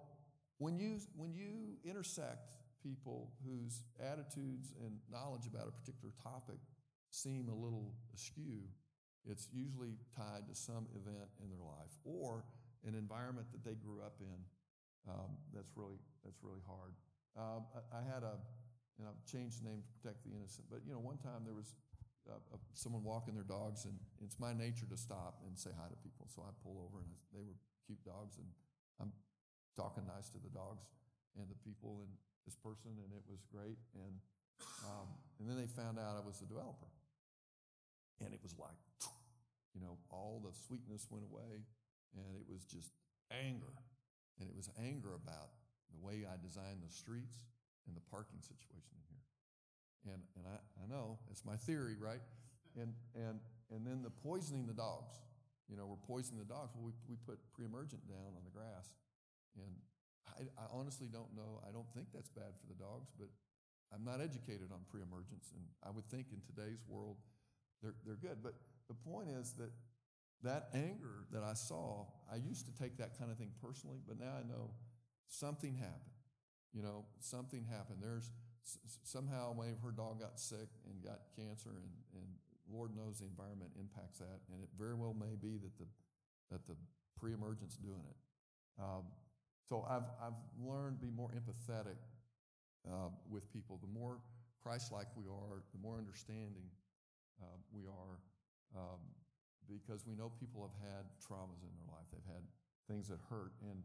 when 0.62 0.78
you, 0.78 1.02
when 1.18 1.34
you 1.34 1.82
intersect 1.82 2.54
people 2.86 3.34
whose 3.42 3.82
attitudes 3.98 4.78
and 4.78 5.02
knowledge 5.10 5.50
about 5.50 5.66
a 5.66 5.74
particular 5.74 6.14
topic 6.22 6.62
seem 7.10 7.50
a 7.50 7.58
little 7.58 7.98
askew, 8.14 8.70
it's 9.26 9.50
usually 9.50 9.98
tied 10.14 10.46
to 10.46 10.54
some 10.54 10.86
event 10.94 11.34
in 11.42 11.50
their 11.50 11.66
life 11.66 11.98
or 12.06 12.46
an 12.86 12.94
environment 12.94 13.50
that 13.50 13.66
they 13.66 13.74
grew 13.74 14.06
up 14.06 14.22
in 14.22 14.38
um, 15.10 15.34
that's 15.50 15.74
really 15.74 15.98
that's 16.22 16.38
really 16.46 16.62
hard. 16.70 16.94
Um, 17.34 17.66
I, 17.74 17.98
I, 17.98 18.02
had 18.06 18.22
a, 18.22 18.38
and 19.02 19.10
I've 19.10 19.18
changed 19.26 19.66
the 19.66 19.70
name 19.74 19.82
to 19.82 19.90
protect 19.98 20.22
the 20.22 20.30
innocent, 20.38 20.70
but 20.70 20.86
you 20.86 20.94
know, 20.94 21.02
one 21.02 21.18
time 21.18 21.42
there 21.42 21.58
was 21.58 21.74
uh, 22.30 22.38
someone 22.78 23.02
walking 23.02 23.34
their 23.34 23.50
dogs, 23.50 23.90
and 23.90 23.98
it's 24.22 24.38
my 24.38 24.54
nature 24.54 24.86
to 24.86 24.98
stop 24.98 25.42
and 25.42 25.58
say 25.58 25.74
hi 25.74 25.90
to 25.90 25.98
people. 26.06 26.30
So 26.30 26.46
I 26.46 26.54
pull 26.62 26.86
over, 26.86 27.02
and 27.02 27.10
I, 27.10 27.18
they 27.34 27.42
were 27.42 27.58
cute 27.90 28.06
dogs, 28.06 28.38
and 28.38 28.46
I'm 29.02 29.10
talking 29.76 30.04
nice 30.08 30.30
to 30.32 30.40
the 30.40 30.52
dogs 30.52 30.88
and 31.40 31.48
the 31.48 31.60
people 31.64 32.04
and 32.04 32.12
this 32.46 32.56
person, 32.56 32.92
and 32.98 33.10
it 33.14 33.24
was 33.30 33.44
great. 33.48 33.78
And 33.96 34.16
um, 34.86 35.10
and 35.40 35.50
then 35.50 35.58
they 35.58 35.66
found 35.66 35.98
out 35.98 36.18
I 36.18 36.24
was 36.26 36.42
a 36.42 36.50
developer, 36.50 36.90
and 38.22 38.34
it 38.34 38.42
was 38.44 38.54
like, 38.62 38.78
you 39.74 39.82
know, 39.82 39.98
all 40.10 40.42
the 40.44 40.54
sweetness 40.68 41.08
went 41.10 41.26
away, 41.26 41.66
and 42.14 42.38
it 42.38 42.46
was 42.46 42.62
just 42.66 42.94
anger, 43.34 43.74
and 44.40 44.50
it 44.50 44.56
was 44.56 44.70
anger 44.78 45.18
about 45.18 45.58
the 45.90 46.00
way 46.00 46.28
I 46.28 46.38
designed 46.38 46.86
the 46.86 46.94
streets 46.94 47.36
and 47.88 47.96
the 47.96 48.06
parking 48.12 48.40
situation 48.42 48.96
in 48.96 49.06
here. 49.10 49.26
And, 50.14 50.22
and 50.38 50.46
I, 50.48 50.58
I 50.82 50.86
know 50.88 51.20
it's 51.30 51.46
my 51.46 51.58
theory, 51.58 51.96
right? 52.00 52.22
And, 52.80 52.94
and, 53.16 53.40
and 53.70 53.86
then 53.86 54.02
the 54.04 54.10
poisoning 54.10 54.66
the 54.66 54.74
dogs. 54.74 55.20
You 55.70 55.78
know, 55.78 55.88
we're 55.88 56.04
poisoning 56.08 56.40
the 56.40 56.52
dogs. 56.52 56.76
Well, 56.76 56.92
we, 56.92 56.94
we 57.08 57.16
put 57.16 57.40
pre 57.54 57.66
emergent 57.66 58.08
down 58.08 58.36
on 58.36 58.44
the 58.44 58.52
grass. 58.52 58.92
And 59.56 59.74
I, 60.28 60.48
I 60.62 60.66
honestly 60.72 61.08
don't 61.12 61.36
know. 61.36 61.62
I 61.68 61.72
don't 61.72 61.90
think 61.94 62.08
that's 62.14 62.30
bad 62.30 62.56
for 62.60 62.68
the 62.68 62.78
dogs, 62.80 63.12
but 63.18 63.28
I'm 63.94 64.04
not 64.04 64.22
educated 64.22 64.72
on 64.72 64.80
pre 64.90 65.02
emergence. 65.02 65.52
And 65.56 65.64
I 65.84 65.92
would 65.92 66.08
think 66.08 66.28
in 66.32 66.40
today's 66.42 66.84
world, 66.88 67.18
they're, 67.82 67.96
they're 68.06 68.20
good. 68.22 68.40
But 68.44 68.56
the 68.88 68.96
point 68.96 69.30
is 69.30 69.54
that 69.60 69.72
that 70.44 70.70
anger 70.74 71.28
that 71.32 71.44
I 71.44 71.54
saw, 71.54 72.06
I 72.32 72.38
used 72.38 72.66
to 72.66 72.74
take 72.74 72.98
that 72.98 73.18
kind 73.18 73.32
of 73.32 73.38
thing 73.38 73.52
personally, 73.62 74.00
but 74.08 74.20
now 74.20 74.34
I 74.40 74.48
know 74.48 74.72
something 75.28 75.76
happened. 75.76 76.18
You 76.74 76.82
know, 76.82 77.06
something 77.20 77.66
happened. 77.70 78.00
There's 78.02 78.32
somehow 79.04 79.54
maybe 79.58 79.76
her 79.84 79.92
dog 79.92 80.20
got 80.20 80.40
sick 80.40 80.70
and 80.88 81.04
got 81.04 81.20
cancer, 81.36 81.70
and, 81.70 81.92
and 82.16 82.26
Lord 82.72 82.96
knows 82.96 83.20
the 83.20 83.26
environment 83.26 83.72
impacts 83.78 84.20
that, 84.20 84.40
and 84.52 84.64
it 84.64 84.70
very 84.78 84.96
well 84.96 85.14
may 85.14 85.36
be 85.36 85.58
that 85.58 85.78
the 85.78 85.88
that 86.52 86.68
the 86.68 86.76
pre-emergence 87.20 87.78
doing 87.78 88.04
it. 88.08 88.18
Um, 88.82 89.04
so 89.72 89.88
I've 89.88 90.04
I've 90.20 90.36
learned 90.60 91.00
to 91.00 91.06
be 91.08 91.12
more 91.16 91.32
empathetic 91.32 91.96
uh, 92.84 93.08
with 93.32 93.48
people. 93.54 93.80
The 93.80 93.88
more 93.88 94.20
Christ-like 94.62 95.08
we 95.16 95.24
are, 95.32 95.64
the 95.72 95.80
more 95.80 95.96
understanding 95.98 96.68
uh, 97.42 97.56
we 97.72 97.88
are, 97.88 98.20
um, 98.76 99.00
because 99.72 100.06
we 100.06 100.14
know 100.14 100.30
people 100.44 100.60
have 100.68 100.76
had 100.92 101.08
traumas 101.24 101.64
in 101.64 101.72
their 101.80 101.88
life. 101.88 102.04
They've 102.12 102.36
had 102.36 102.44
things 102.90 103.08
that 103.08 103.20
hurt, 103.30 103.54
and 103.64 103.80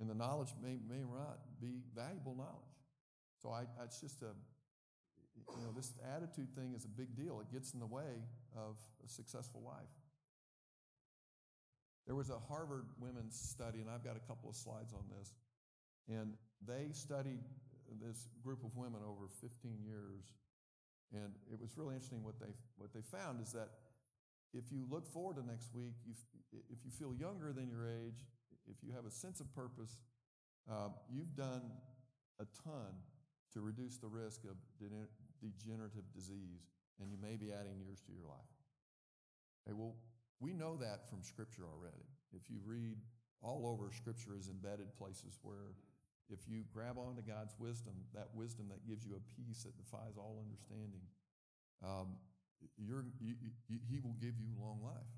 and 0.00 0.10
the 0.10 0.14
knowledge 0.18 0.50
may 0.60 0.82
may 0.90 1.06
not 1.06 1.38
be 1.62 1.86
valuable 1.94 2.34
knowledge. 2.34 2.74
So 3.40 3.50
I, 3.50 3.62
it's 3.84 4.00
just 4.00 4.22
a, 4.22 4.34
you 5.54 5.62
know, 5.62 5.70
this 5.70 5.94
attitude 6.16 6.50
thing 6.58 6.74
is 6.74 6.84
a 6.84 6.88
big 6.88 7.14
deal. 7.14 7.38
It 7.38 7.52
gets 7.54 7.74
in 7.74 7.78
the 7.78 7.86
way 7.86 8.26
of 8.56 8.74
a 9.06 9.08
successful 9.08 9.62
life. 9.64 9.94
There 12.08 12.16
was 12.16 12.30
a 12.30 12.40
Harvard 12.48 12.86
women's 12.98 13.38
study, 13.38 13.84
and 13.84 13.90
I've 13.90 14.02
got 14.02 14.16
a 14.16 14.24
couple 14.24 14.48
of 14.48 14.56
slides 14.56 14.94
on 14.96 15.04
this. 15.12 15.34
And 16.08 16.32
they 16.66 16.88
studied 16.92 17.44
this 18.00 18.28
group 18.42 18.64
of 18.64 18.74
women 18.74 19.04
over 19.04 19.28
15 19.28 19.84
years. 19.84 20.24
And 21.12 21.36
it 21.52 21.60
was 21.60 21.76
really 21.76 21.94
interesting 21.94 22.24
what 22.24 22.40
they, 22.40 22.56
what 22.78 22.94
they 22.94 23.04
found 23.04 23.42
is 23.44 23.52
that 23.52 23.68
if 24.54 24.72
you 24.72 24.88
look 24.88 25.06
forward 25.06 25.36
to 25.36 25.44
next 25.44 25.74
week, 25.74 25.92
you, 26.06 26.14
if 26.72 26.80
you 26.82 26.90
feel 26.90 27.12
younger 27.12 27.52
than 27.52 27.68
your 27.68 27.86
age, 27.86 28.24
if 28.66 28.76
you 28.82 28.92
have 28.96 29.04
a 29.04 29.10
sense 29.10 29.40
of 29.40 29.54
purpose, 29.54 29.98
uh, 30.64 30.88
you've 31.12 31.36
done 31.36 31.60
a 32.40 32.46
ton 32.64 33.04
to 33.52 33.60
reduce 33.60 33.98
the 33.98 34.08
risk 34.08 34.44
of 34.44 34.56
degenerative 34.80 36.04
disease, 36.14 36.72
and 37.00 37.10
you 37.10 37.18
may 37.20 37.36
be 37.36 37.52
adding 37.52 37.76
years 37.84 38.00
to 38.00 38.12
your 38.12 38.24
life. 38.24 38.52
Okay, 39.66 39.76
well, 39.76 39.96
we 40.40 40.52
know 40.52 40.76
that 40.76 41.08
from 41.08 41.22
Scripture 41.22 41.64
already. 41.66 42.06
If 42.32 42.50
you 42.50 42.58
read 42.64 42.96
all 43.42 43.66
over, 43.66 43.90
Scripture 43.92 44.36
is 44.38 44.48
embedded 44.48 44.94
places 44.96 45.38
where 45.42 45.74
if 46.30 46.46
you 46.46 46.64
grab 46.72 46.98
onto 46.98 47.22
God's 47.22 47.54
wisdom, 47.58 47.94
that 48.14 48.28
wisdom 48.34 48.68
that 48.68 48.86
gives 48.86 49.04
you 49.04 49.16
a 49.16 49.22
peace 49.34 49.64
that 49.64 49.76
defies 49.76 50.16
all 50.16 50.38
understanding, 50.44 51.02
um, 51.82 52.20
you, 52.76 53.02
you, 53.20 53.78
He 53.88 54.00
will 54.00 54.16
give 54.20 54.36
you 54.38 54.52
long 54.60 54.80
life. 54.84 55.14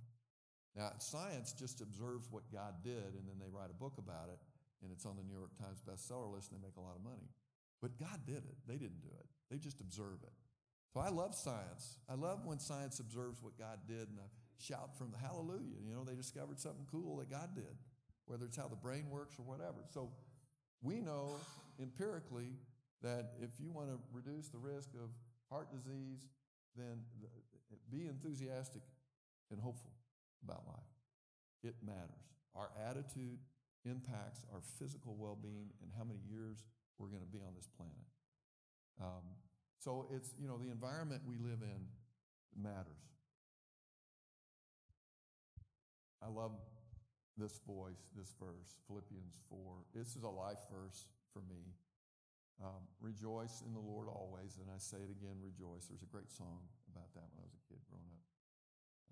Now, 0.76 0.92
science 0.98 1.52
just 1.52 1.80
observes 1.80 2.28
what 2.30 2.46
God 2.52 2.84
did, 2.84 3.18
and 3.18 3.26
then 3.26 3.42
they 3.42 3.50
write 3.50 3.70
a 3.70 3.78
book 3.78 3.98
about 3.98 4.30
it, 4.30 4.38
and 4.82 4.92
it's 4.92 5.04
on 5.04 5.16
the 5.16 5.24
New 5.26 5.34
York 5.34 5.50
Times 5.58 5.82
bestseller 5.82 6.30
list, 6.30 6.52
and 6.52 6.60
they 6.60 6.64
make 6.64 6.76
a 6.76 6.80
lot 6.80 6.94
of 6.94 7.02
money. 7.02 7.26
But 7.82 7.98
God 7.98 8.22
did 8.26 8.46
it. 8.46 8.56
They 8.68 8.76
didn't 8.76 9.02
do 9.02 9.10
it. 9.18 9.26
They 9.50 9.58
just 9.58 9.80
observe 9.80 10.22
it. 10.22 10.36
So 10.94 11.00
I 11.00 11.08
love 11.08 11.34
science. 11.34 11.98
I 12.08 12.14
love 12.14 12.44
when 12.44 12.58
science 12.58 13.00
observes 13.00 13.42
what 13.42 13.58
God 13.58 13.78
did 13.86 14.10
and 14.10 14.18
I 14.18 14.28
shout 14.60 14.96
from 14.96 15.10
the 15.10 15.18
hallelujah. 15.18 15.80
You 15.84 15.94
know, 15.94 16.04
they 16.04 16.14
discovered 16.14 16.60
something 16.60 16.86
cool 16.90 17.16
that 17.18 17.30
God 17.30 17.54
did, 17.54 17.76
whether 18.26 18.44
it's 18.44 18.56
how 18.56 18.68
the 18.68 18.76
brain 18.76 19.08
works 19.10 19.36
or 19.38 19.42
whatever. 19.42 19.84
So 19.92 20.10
we 20.82 21.00
know 21.00 21.36
empirically 21.80 22.52
that 23.02 23.32
if 23.40 23.50
you 23.58 23.70
want 23.70 23.88
to 23.88 23.98
reduce 24.12 24.48
the 24.48 24.58
risk 24.58 24.90
of 24.94 25.10
heart 25.50 25.68
disease, 25.72 26.28
then 26.76 27.00
be 27.90 28.06
enthusiastic 28.06 28.82
and 29.50 29.60
hopeful 29.60 29.92
about 30.44 30.62
life. 30.66 30.92
It 31.62 31.74
matters. 31.84 32.32
Our 32.54 32.70
attitude 32.88 33.38
impacts 33.84 34.44
our 34.52 34.60
physical 34.78 35.16
well 35.18 35.38
being 35.40 35.70
and 35.82 35.90
how 35.96 36.04
many 36.04 36.20
years 36.28 36.64
we're 36.98 37.08
going 37.08 37.22
to 37.22 37.32
be 37.32 37.40
on 37.40 37.54
this 37.56 37.66
planet. 37.66 38.06
Um, 39.00 39.24
so 39.78 40.06
it's, 40.12 40.34
you 40.38 40.46
know, 40.46 40.58
the 40.58 40.70
environment 40.70 41.22
we 41.26 41.36
live 41.38 41.62
in 41.62 41.88
matters. 42.56 43.19
I 46.22 46.28
love 46.28 46.52
this 47.36 47.60
voice, 47.66 48.12
this 48.16 48.34
verse, 48.36 48.76
Philippians 48.86 49.40
4. 49.48 49.58
This 49.94 50.16
is 50.16 50.22
a 50.22 50.28
life 50.28 50.60
verse 50.68 51.08
for 51.32 51.40
me. 51.48 51.72
Um, 52.60 52.84
rejoice 53.00 53.64
in 53.64 53.72
the 53.72 53.80
Lord 53.80 54.08
always. 54.08 54.60
And 54.60 54.68
I 54.68 54.76
say 54.76 55.00
it 55.00 55.08
again, 55.08 55.40
rejoice. 55.40 55.88
There's 55.88 56.04
a 56.04 56.12
great 56.12 56.30
song 56.30 56.60
about 56.92 57.08
that 57.16 57.24
when 57.32 57.40
I 57.40 57.46
was 57.48 57.56
a 57.56 57.64
kid 57.64 57.80
growing 57.88 58.12
up. 58.12 58.24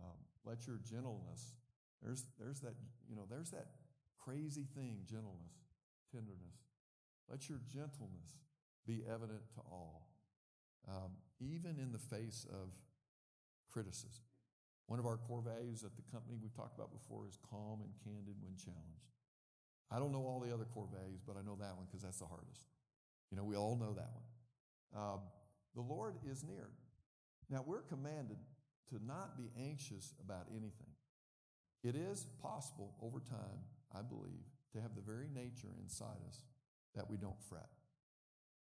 Um, 0.05 0.19
let 0.45 0.69
your 0.69 0.77
gentleness, 0.85 1.57
there's, 2.05 2.29
there's 2.39 2.61
that, 2.61 2.77
you 3.09 3.17
know, 3.17 3.25
there's 3.29 3.51
that 3.51 3.73
crazy 4.21 4.69
thing, 4.77 5.01
gentleness, 5.09 5.65
tenderness. 6.13 6.69
Let 7.31 7.49
your 7.49 7.59
gentleness 7.73 8.45
be 8.87 9.03
evident 9.09 9.49
to 9.57 9.61
all, 9.65 10.09
um, 10.87 11.17
even 11.41 11.81
in 11.81 11.93
the 11.93 11.99
face 11.99 12.47
of 12.53 12.69
criticism. 13.73 14.28
One 14.89 14.99
of 14.99 15.05
our 15.05 15.19
core 15.19 15.45
values 15.45 15.85
at 15.85 15.93
the 15.97 16.03
company 16.11 16.41
we've 16.41 16.57
talked 16.57 16.75
about 16.75 16.91
before 16.91 17.29
is 17.29 17.37
calm 17.51 17.85
and 17.85 17.93
candid 18.03 18.41
when 18.41 18.57
challenged. 18.57 19.05
I 19.93 20.01
don't 20.01 20.13
know 20.13 20.25
all 20.25 20.41
the 20.41 20.53
other 20.53 20.65
core 20.65 20.89
values, 20.89 21.21
but 21.25 21.37
I 21.37 21.45
know 21.45 21.57
that 21.61 21.77
one 21.77 21.85
because 21.87 22.03
that's 22.03 22.19
the 22.19 22.27
hardest. 22.27 22.65
You 23.31 23.37
know, 23.37 23.45
we 23.45 23.55
all 23.55 23.77
know 23.77 23.93
that 23.93 24.09
one. 24.09 24.29
Um, 24.97 25.21
the 25.77 25.83
Lord 25.83 26.17
is 26.25 26.43
near. 26.43 26.73
Now, 27.51 27.65
we're 27.67 27.83
commanded 27.83 28.39
to 28.89 28.97
not 29.05 29.37
be 29.37 29.53
anxious 29.61 30.15
about 30.25 30.49
anything. 30.51 30.93
It 31.85 31.95
is 31.95 32.27
possible 32.43 32.97
over 33.03 33.21
time, 33.21 33.61
I 33.95 34.01
believe, 34.01 34.45
to 34.73 34.81
have 34.81 34.95
the 34.95 35.03
very 35.03 35.29
nature 35.29 35.69
inside 35.81 36.21
us 36.27 36.45
that 36.95 37.09
we 37.11 37.17
don't 37.17 37.41
fret. 37.49 37.69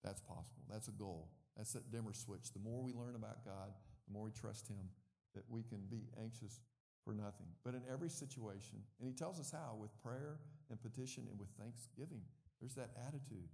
That's 0.02 0.20
possible. 0.20 0.62
That's 0.68 0.88
a 0.88 0.92
goal. 0.92 1.30
That's 1.56 1.72
that 1.72 1.90
dimmer 1.90 2.12
switch. 2.12 2.52
The 2.52 2.58
more 2.58 2.82
we 2.82 2.92
learn 2.92 3.14
about 3.14 3.44
God, 3.44 3.70
the 4.06 4.12
more 4.12 4.24
we 4.24 4.32
trust 4.32 4.68
Him, 4.68 4.90
that 5.34 5.44
we 5.48 5.62
can 5.62 5.80
be 5.90 6.08
anxious 6.20 6.60
for 7.04 7.14
nothing. 7.14 7.46
But 7.64 7.74
in 7.74 7.82
every 7.90 8.10
situation, 8.10 8.78
and 8.98 9.08
He 9.08 9.14
tells 9.14 9.40
us 9.40 9.50
how 9.50 9.76
with 9.80 9.90
prayer 10.02 10.38
and 10.70 10.80
petition 10.80 11.26
and 11.30 11.38
with 11.38 11.48
thanksgiving. 11.58 12.22
There's 12.60 12.74
that 12.74 12.90
attitude 13.06 13.48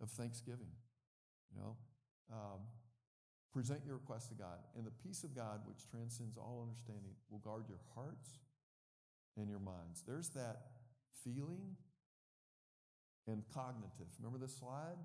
of 0.00 0.10
thanksgiving. 0.10 0.70
You 1.52 1.60
know, 1.60 1.76
um, 2.32 2.60
present 3.52 3.80
your 3.84 3.94
request 3.96 4.28
to 4.28 4.34
God, 4.34 4.58
and 4.76 4.86
the 4.86 4.94
peace 5.02 5.24
of 5.24 5.34
God, 5.34 5.60
which 5.66 5.88
transcends 5.90 6.36
all 6.36 6.62
understanding, 6.62 7.12
will 7.28 7.40
guard 7.40 7.64
your 7.68 7.80
hearts 7.94 8.38
and 9.36 9.48
your 9.48 9.58
minds. 9.58 10.02
There's 10.06 10.28
that 10.30 10.62
feeling 11.24 11.76
and 13.26 13.42
cognitive. 13.52 14.06
Remember 14.18 14.38
this 14.38 14.56
slide? 14.56 14.98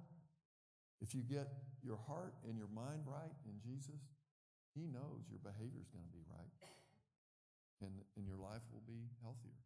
If 1.01 1.13
you 1.13 1.21
get 1.21 1.47
your 1.83 1.97
heart 2.07 2.33
and 2.47 2.57
your 2.57 2.69
mind 2.73 3.01
right 3.05 3.35
in 3.45 3.59
Jesus, 3.59 4.14
He 4.75 4.91
knows 4.91 5.31
your 5.31 5.39
behavior 5.39 5.79
is 5.79 5.87
going 5.87 6.03
to 6.03 6.11
be 6.11 6.27
right. 6.27 6.51
And, 7.81 8.03
and 8.19 8.27
your 8.27 8.37
life 8.37 8.63
will 8.71 8.83
be 8.83 9.07
healthier 9.23 9.59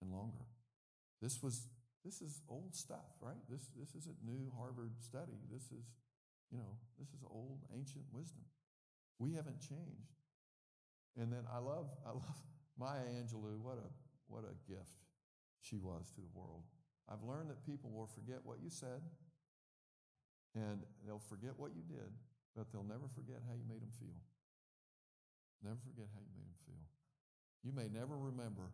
and 0.00 0.10
longer. 0.10 0.48
This 1.20 1.42
was 1.42 1.68
this 2.04 2.22
is 2.22 2.40
old 2.48 2.74
stuff, 2.74 3.12
right? 3.20 3.42
This 3.48 3.68
this 3.76 3.94
isn't 3.94 4.16
new 4.24 4.52
Harvard 4.56 4.92
study. 5.00 5.44
This 5.52 5.64
is, 5.72 5.84
you 6.50 6.58
know, 6.58 6.78
this 6.98 7.08
is 7.08 7.20
old 7.28 7.60
ancient 7.74 8.04
wisdom. 8.12 8.44
We 9.18 9.34
haven't 9.34 9.60
changed. 9.60 10.16
And 11.16 11.32
then 11.32 11.44
I 11.52 11.58
love 11.58 11.90
I 12.06 12.10
love 12.10 12.40
Maya 12.78 13.04
Angelou. 13.04 13.58
What 13.60 13.78
a 13.78 13.90
what 14.28 14.44
a 14.44 14.54
gift 14.70 15.04
she 15.60 15.76
was 15.76 16.10
to 16.14 16.20
the 16.20 16.32
world. 16.32 16.62
I've 17.10 17.24
learned 17.24 17.50
that 17.50 17.64
people 17.64 17.90
will 17.90 18.06
forget 18.06 18.40
what 18.44 18.58
you 18.62 18.70
said 18.70 19.00
and 20.54 20.84
they'll 21.04 21.18
forget 21.18 21.52
what 21.56 21.72
you 21.74 21.82
did, 21.82 22.12
but 22.54 22.70
they'll 22.72 22.84
never 22.84 23.08
forget 23.14 23.40
how 23.48 23.54
you 23.54 23.64
made 23.68 23.80
them 23.80 23.92
feel. 23.98 24.20
Never 25.62 25.78
forget 25.82 26.06
how 26.14 26.20
you 26.22 26.32
made 26.38 26.46
them 26.46 26.60
feel. 26.66 26.84
You 27.66 27.72
may 27.74 27.90
never 27.90 28.14
remember 28.14 28.70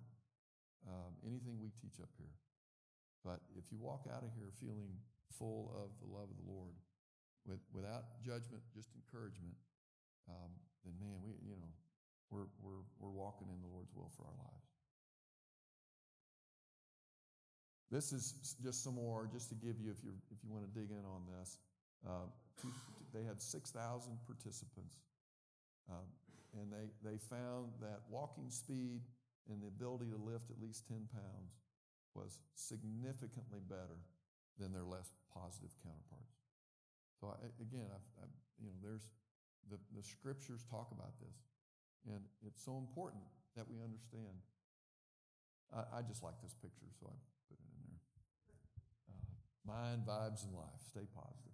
um, 0.85 1.17
anything 1.25 1.57
we 1.57 1.73
teach 1.81 1.97
up 2.01 2.13
here, 2.21 2.37
but 3.25 3.41
if 3.57 3.73
you 3.73 3.81
walk 3.81 4.05
out 4.13 4.21
of 4.21 4.31
here 4.37 4.53
feeling 4.61 4.93
full 5.33 5.73
of 5.73 5.97
the 6.05 6.09
love 6.13 6.29
of 6.29 6.37
the 6.37 6.49
Lord, 6.49 6.77
with, 7.49 7.61
without 7.73 8.21
judgment, 8.21 8.61
just 8.77 8.93
encouragement, 8.97 9.57
um, 10.29 10.53
then 10.85 10.93
man, 11.01 11.21
we 11.25 11.33
you 11.45 11.57
know 11.57 11.73
we're 12.31 12.49
we're 12.61 12.85
we're 13.01 13.13
walking 13.13 13.49
in 13.49 13.61
the 13.61 13.69
Lord's 13.69 13.93
will 13.97 14.13
for 14.17 14.25
our 14.25 14.37
lives. 14.37 14.69
This 17.91 18.13
is 18.13 18.57
just 18.63 18.83
some 18.83 18.97
more, 18.97 19.29
just 19.31 19.49
to 19.51 19.55
give 19.55 19.79
you, 19.81 19.91
if 19.93 20.03
you 20.03 20.13
if 20.33 20.43
you 20.43 20.51
want 20.51 20.65
to 20.65 20.73
dig 20.73 20.91
in 20.91 21.05
on 21.05 21.23
this. 21.39 21.59
Uh, 22.05 22.29
they 23.15 23.23
had 23.25 23.41
six 23.41 23.71
thousand 23.71 24.19
participants, 24.27 25.05
um, 25.91 26.09
and 26.59 26.71
they 26.71 26.91
they 27.03 27.19
found 27.19 27.75
that 27.81 28.01
walking 28.09 28.51
speed 28.51 29.03
and 29.51 29.61
the 29.63 29.69
ability 29.69 30.09
to 30.11 30.17
lift 30.17 30.51
at 30.51 30.59
least 30.63 30.87
ten 30.87 31.09
pounds 31.13 31.59
was 32.15 32.39
significantly 32.55 33.61
better 33.67 33.99
than 34.59 34.73
their 34.73 34.87
less 34.87 35.11
positive 35.35 35.75
counterparts. 35.83 36.39
So 37.19 37.35
I, 37.35 37.51
again, 37.59 37.91
I've, 37.91 38.07
I've, 38.23 38.37
you 38.63 38.71
know, 38.71 38.79
there's 38.83 39.11
the, 39.71 39.79
the 39.97 40.03
scriptures 40.03 40.63
talk 40.71 40.95
about 40.95 41.19
this, 41.19 41.35
and 42.07 42.23
it's 42.47 42.63
so 42.63 42.79
important 42.79 43.25
that 43.57 43.67
we 43.67 43.83
understand. 43.83 44.39
I, 45.75 45.99
I 45.99 46.01
just 46.07 46.23
like 46.23 46.39
this 46.43 46.55
picture, 46.55 46.87
so 47.01 47.11
I 47.11 47.17
put 47.51 47.59
it 47.59 47.67
in 47.67 47.83
there. 47.83 48.03
Uh, 49.11 49.35
mind, 49.67 50.07
vibes, 50.07 50.47
and 50.47 50.55
life. 50.55 50.79
Stay 50.87 51.07
positive. 51.11 51.54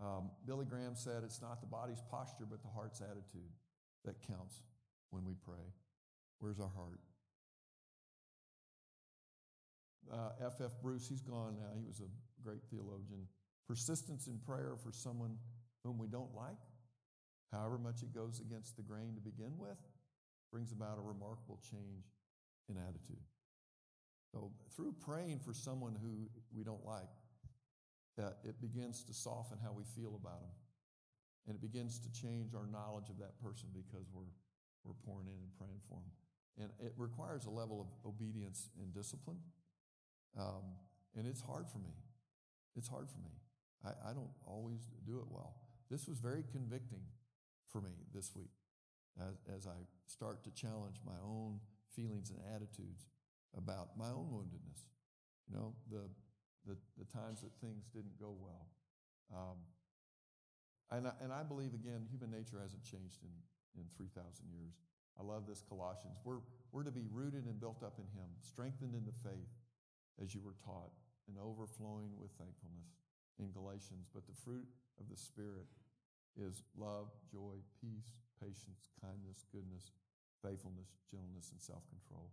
Um, 0.00 0.30
Billy 0.46 0.64
Graham 0.64 0.94
said, 0.94 1.22
It's 1.24 1.42
not 1.42 1.60
the 1.60 1.66
body's 1.66 2.02
posture, 2.10 2.46
but 2.48 2.62
the 2.62 2.68
heart's 2.68 3.00
attitude 3.00 3.52
that 4.04 4.16
counts 4.26 4.62
when 5.10 5.24
we 5.24 5.34
pray. 5.44 5.74
Where's 6.38 6.58
our 6.58 6.70
heart? 6.74 7.00
F.F. 10.10 10.60
Uh, 10.60 10.64
F. 10.64 10.72
Bruce, 10.82 11.08
he's 11.08 11.20
gone 11.20 11.56
now. 11.56 11.70
He 11.76 11.84
was 11.86 12.00
a 12.00 12.08
great 12.42 12.62
theologian. 12.70 13.28
Persistence 13.68 14.26
in 14.26 14.38
prayer 14.38 14.74
for 14.82 14.90
someone 14.90 15.36
whom 15.84 15.98
we 15.98 16.08
don't 16.08 16.34
like, 16.34 16.58
however 17.52 17.78
much 17.78 18.02
it 18.02 18.14
goes 18.14 18.40
against 18.40 18.76
the 18.76 18.82
grain 18.82 19.14
to 19.14 19.20
begin 19.20 19.52
with, 19.58 19.78
brings 20.50 20.72
about 20.72 20.98
a 20.98 21.02
remarkable 21.02 21.60
change 21.70 22.06
in 22.68 22.76
attitude. 22.76 23.22
So, 24.32 24.50
through 24.76 24.94
praying 25.04 25.40
for 25.40 25.52
someone 25.52 25.96
who 26.00 26.28
we 26.54 26.64
don't 26.64 26.84
like, 26.84 27.10
it 28.44 28.60
begins 28.60 29.04
to 29.04 29.14
soften 29.14 29.58
how 29.62 29.72
we 29.72 29.84
feel 29.84 30.18
about 30.20 30.40
them. 30.40 30.56
And 31.46 31.56
it 31.56 31.62
begins 31.62 31.98
to 32.00 32.12
change 32.12 32.54
our 32.54 32.66
knowledge 32.66 33.08
of 33.08 33.18
that 33.18 33.40
person 33.40 33.68
because 33.72 34.06
we're, 34.12 34.30
we're 34.84 34.98
pouring 35.06 35.26
in 35.26 35.40
and 35.40 35.52
praying 35.58 35.80
for 35.88 35.98
them. 35.98 36.12
And 36.60 36.70
it 36.86 36.92
requires 36.96 37.46
a 37.46 37.50
level 37.50 37.80
of 37.80 37.88
obedience 38.08 38.68
and 38.80 38.92
discipline. 38.92 39.38
Um, 40.38 40.76
and 41.16 41.26
it's 41.26 41.40
hard 41.40 41.68
for 41.68 41.78
me. 41.78 41.94
It's 42.76 42.88
hard 42.88 43.08
for 43.08 43.18
me. 43.18 43.34
I, 43.84 44.10
I 44.10 44.12
don't 44.12 44.30
always 44.46 44.80
do 45.06 45.18
it 45.18 45.26
well. 45.30 45.56
This 45.90 46.06
was 46.06 46.18
very 46.18 46.44
convicting 46.52 47.02
for 47.72 47.80
me 47.80 47.90
this 48.14 48.32
week 48.36 48.50
as, 49.18 49.40
as 49.56 49.66
I 49.66 49.86
start 50.06 50.44
to 50.44 50.50
challenge 50.50 51.00
my 51.04 51.18
own 51.24 51.60
feelings 51.94 52.30
and 52.30 52.38
attitudes 52.54 53.06
about 53.56 53.96
my 53.96 54.08
own 54.08 54.28
woundedness. 54.30 54.84
You 55.48 55.56
know, 55.56 55.74
the, 55.90 56.02
the, 56.66 56.76
the 56.98 57.08
times 57.08 57.40
that 57.40 57.52
things 57.60 57.88
didn't 57.92 58.18
go 58.20 58.34
well. 58.36 58.68
Um, 59.32 59.58
and, 60.90 61.06
I, 61.06 61.12
and 61.22 61.32
I 61.32 61.42
believe, 61.42 61.72
again, 61.72 62.04
human 62.10 62.30
nature 62.30 62.58
hasn't 62.60 62.82
changed 62.82 63.22
in, 63.22 63.32
in 63.78 63.86
3,000 63.96 64.18
years. 64.50 64.74
I 65.18 65.22
love 65.22 65.46
this 65.46 65.62
Colossians. 65.62 66.18
We're, 66.24 66.42
we're 66.72 66.84
to 66.86 66.94
be 66.94 67.06
rooted 67.10 67.46
and 67.46 67.60
built 67.60 67.82
up 67.82 67.98
in 67.98 68.08
Him, 68.16 68.28
strengthened 68.42 68.94
in 68.94 69.04
the 69.06 69.14
faith 69.22 69.54
as 70.18 70.34
you 70.34 70.40
were 70.42 70.58
taught, 70.64 70.90
and 71.28 71.38
overflowing 71.38 72.10
with 72.18 72.34
thankfulness 72.36 72.98
in 73.38 73.54
Galatians. 73.54 74.10
But 74.10 74.26
the 74.26 74.34
fruit 74.34 74.66
of 74.98 75.08
the 75.08 75.16
Spirit 75.16 75.68
is 76.34 76.62
love, 76.74 77.12
joy, 77.30 77.62
peace, 77.78 78.18
patience, 78.40 78.90
kindness, 78.98 79.46
goodness, 79.52 79.94
faithfulness, 80.42 80.90
gentleness, 81.10 81.52
and 81.52 81.60
self 81.60 81.86
control. 81.90 82.32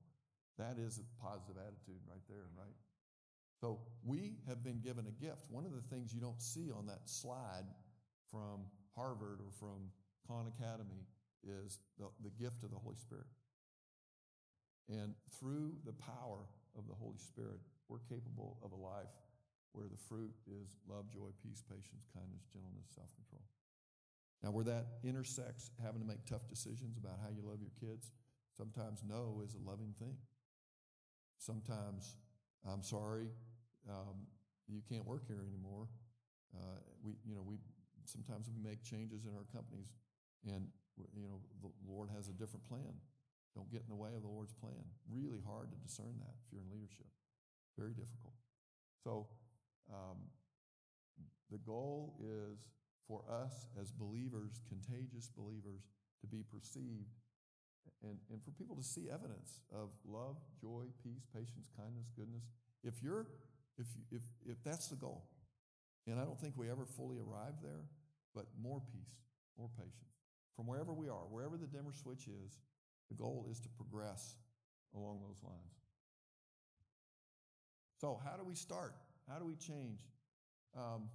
That 0.57 0.81
is 0.81 0.97
a 0.97 1.05
positive 1.21 1.59
attitude 1.61 2.01
right 2.09 2.23
there, 2.25 2.49
right? 2.57 2.73
So 3.59 3.79
we 4.05 4.37
have 4.47 4.63
been 4.63 4.79
given 4.79 5.07
a 5.07 5.23
gift. 5.23 5.45
One 5.49 5.65
of 5.65 5.73
the 5.73 5.81
things 5.81 6.13
you 6.13 6.21
don't 6.21 6.41
see 6.41 6.69
on 6.71 6.85
that 6.87 7.01
slide 7.09 7.65
from 8.29 8.65
Harvard 8.95 9.39
or 9.41 9.51
from 9.59 9.89
Khan 10.27 10.51
Academy 10.57 11.07
is 11.43 11.79
the, 11.97 12.05
the 12.23 12.29
gift 12.29 12.63
of 12.63 12.69
the 12.69 12.77
Holy 12.77 12.97
Spirit. 12.97 13.25
And 14.89 15.15
through 15.39 15.73
the 15.85 15.93
power 15.93 16.45
of 16.77 16.87
the 16.87 16.93
Holy 16.93 17.17
Spirit, 17.17 17.59
we're 17.89 18.03
capable 18.07 18.57
of 18.63 18.71
a 18.71 18.75
life 18.75 19.15
where 19.73 19.87
the 19.87 19.97
fruit 19.97 20.33
is 20.47 20.77
love, 20.87 21.05
joy, 21.11 21.29
peace, 21.43 21.63
patience, 21.67 22.07
kindness, 22.13 22.45
gentleness, 22.53 22.87
self 22.93 23.09
control. 23.15 23.43
Now, 24.43 24.51
where 24.51 24.65
that 24.65 25.01
intersects 25.03 25.71
having 25.83 26.01
to 26.01 26.07
make 26.07 26.25
tough 26.25 26.47
decisions 26.47 26.97
about 26.97 27.19
how 27.21 27.29
you 27.29 27.41
love 27.41 27.59
your 27.59 27.73
kids, 27.81 28.11
sometimes 28.55 29.01
no 29.07 29.41
is 29.43 29.55
a 29.55 29.69
loving 29.69 29.93
thing. 29.99 30.15
Sometimes, 31.39 32.17
I'm 32.65 32.83
sorry, 32.83 33.29
um, 33.89 34.27
you 34.67 34.81
can't 34.87 35.05
work 35.05 35.23
here 35.27 35.43
anymore. 35.47 35.87
Uh, 36.55 36.79
we, 37.03 37.15
you 37.25 37.35
know, 37.35 37.43
we 37.43 37.57
sometimes 38.05 38.47
we 38.47 38.59
make 38.61 38.83
changes 38.83 39.25
in 39.25 39.33
our 39.35 39.45
companies, 39.51 39.91
and 40.45 40.67
you 41.13 41.27
know, 41.27 41.39
the 41.61 41.69
Lord 41.85 42.09
has 42.15 42.27
a 42.27 42.33
different 42.33 42.67
plan. 42.67 42.93
Don't 43.55 43.71
get 43.71 43.81
in 43.81 43.89
the 43.89 43.95
way 43.95 44.13
of 44.15 44.21
the 44.21 44.29
Lord's 44.29 44.53
plan. 44.53 44.85
Really 45.09 45.41
hard 45.45 45.71
to 45.71 45.77
discern 45.77 46.13
that 46.19 46.33
if 46.37 46.51
you're 46.51 46.61
in 46.61 46.69
leadership. 46.71 47.07
Very 47.77 47.93
difficult. 47.93 48.33
So, 49.03 49.27
um, 49.89 50.17
the 51.49 51.57
goal 51.59 52.19
is 52.21 52.69
for 53.07 53.23
us 53.29 53.65
as 53.79 53.91
believers, 53.91 54.61
contagious 54.67 55.29
believers, 55.29 55.87
to 56.21 56.27
be 56.27 56.43
perceived 56.43 57.13
and, 58.03 58.17
and 58.29 58.43
for 58.43 58.51
people 58.51 58.75
to 58.75 58.83
see 58.83 59.07
evidence 59.09 59.61
of 59.73 59.89
love, 60.05 60.37
joy, 60.59 60.85
peace, 61.03 61.25
patience, 61.33 61.69
kindness, 61.75 62.11
goodness. 62.17 62.43
If 62.83 63.01
you're 63.01 63.27
if, 63.77 63.87
if, 64.11 64.21
if 64.45 64.63
that's 64.63 64.87
the 64.87 64.95
goal, 64.95 65.23
and 66.07 66.19
I 66.19 66.23
don't 66.23 66.39
think 66.39 66.53
we 66.57 66.69
ever 66.69 66.85
fully 66.85 67.17
arrive 67.19 67.55
there, 67.61 67.83
but 68.33 68.45
more 68.61 68.81
peace, 68.91 69.15
more 69.57 69.69
patience. 69.77 70.15
From 70.55 70.67
wherever 70.67 70.93
we 70.93 71.09
are, 71.09 71.25
wherever 71.29 71.57
the 71.57 71.67
dimmer 71.67 71.93
switch 71.93 72.27
is, 72.27 72.59
the 73.09 73.15
goal 73.15 73.45
is 73.49 73.59
to 73.59 73.69
progress 73.69 74.35
along 74.95 75.21
those 75.21 75.43
lines. 75.43 75.77
So, 77.99 78.19
how 78.23 78.37
do 78.37 78.43
we 78.43 78.55
start? 78.55 78.95
How 79.27 79.39
do 79.39 79.45
we 79.45 79.55
change? 79.55 80.01
Um, 80.75 81.09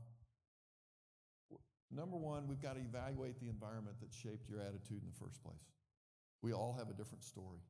number 1.90 2.16
one, 2.16 2.48
we've 2.48 2.60
got 2.60 2.74
to 2.74 2.80
evaluate 2.80 3.40
the 3.40 3.48
environment 3.48 3.96
that 4.00 4.12
shaped 4.12 4.48
your 4.48 4.60
attitude 4.60 5.00
in 5.02 5.06
the 5.06 5.24
first 5.24 5.42
place. 5.42 5.62
We 6.42 6.52
all 6.52 6.74
have 6.78 6.90
a 6.90 6.94
different 6.94 7.22
story. 7.22 7.60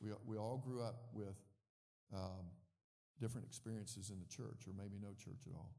We, 0.00 0.10
we 0.26 0.36
all 0.36 0.62
grew 0.64 0.82
up 0.82 1.06
with 1.12 1.36
um, 2.12 2.50
different 3.22 3.46
experiences 3.46 4.10
in 4.10 4.18
the 4.18 4.26
church, 4.26 4.66
or 4.66 4.74
maybe 4.74 4.98
no 4.98 5.14
church 5.14 5.46
at 5.46 5.54
all. 5.54 5.70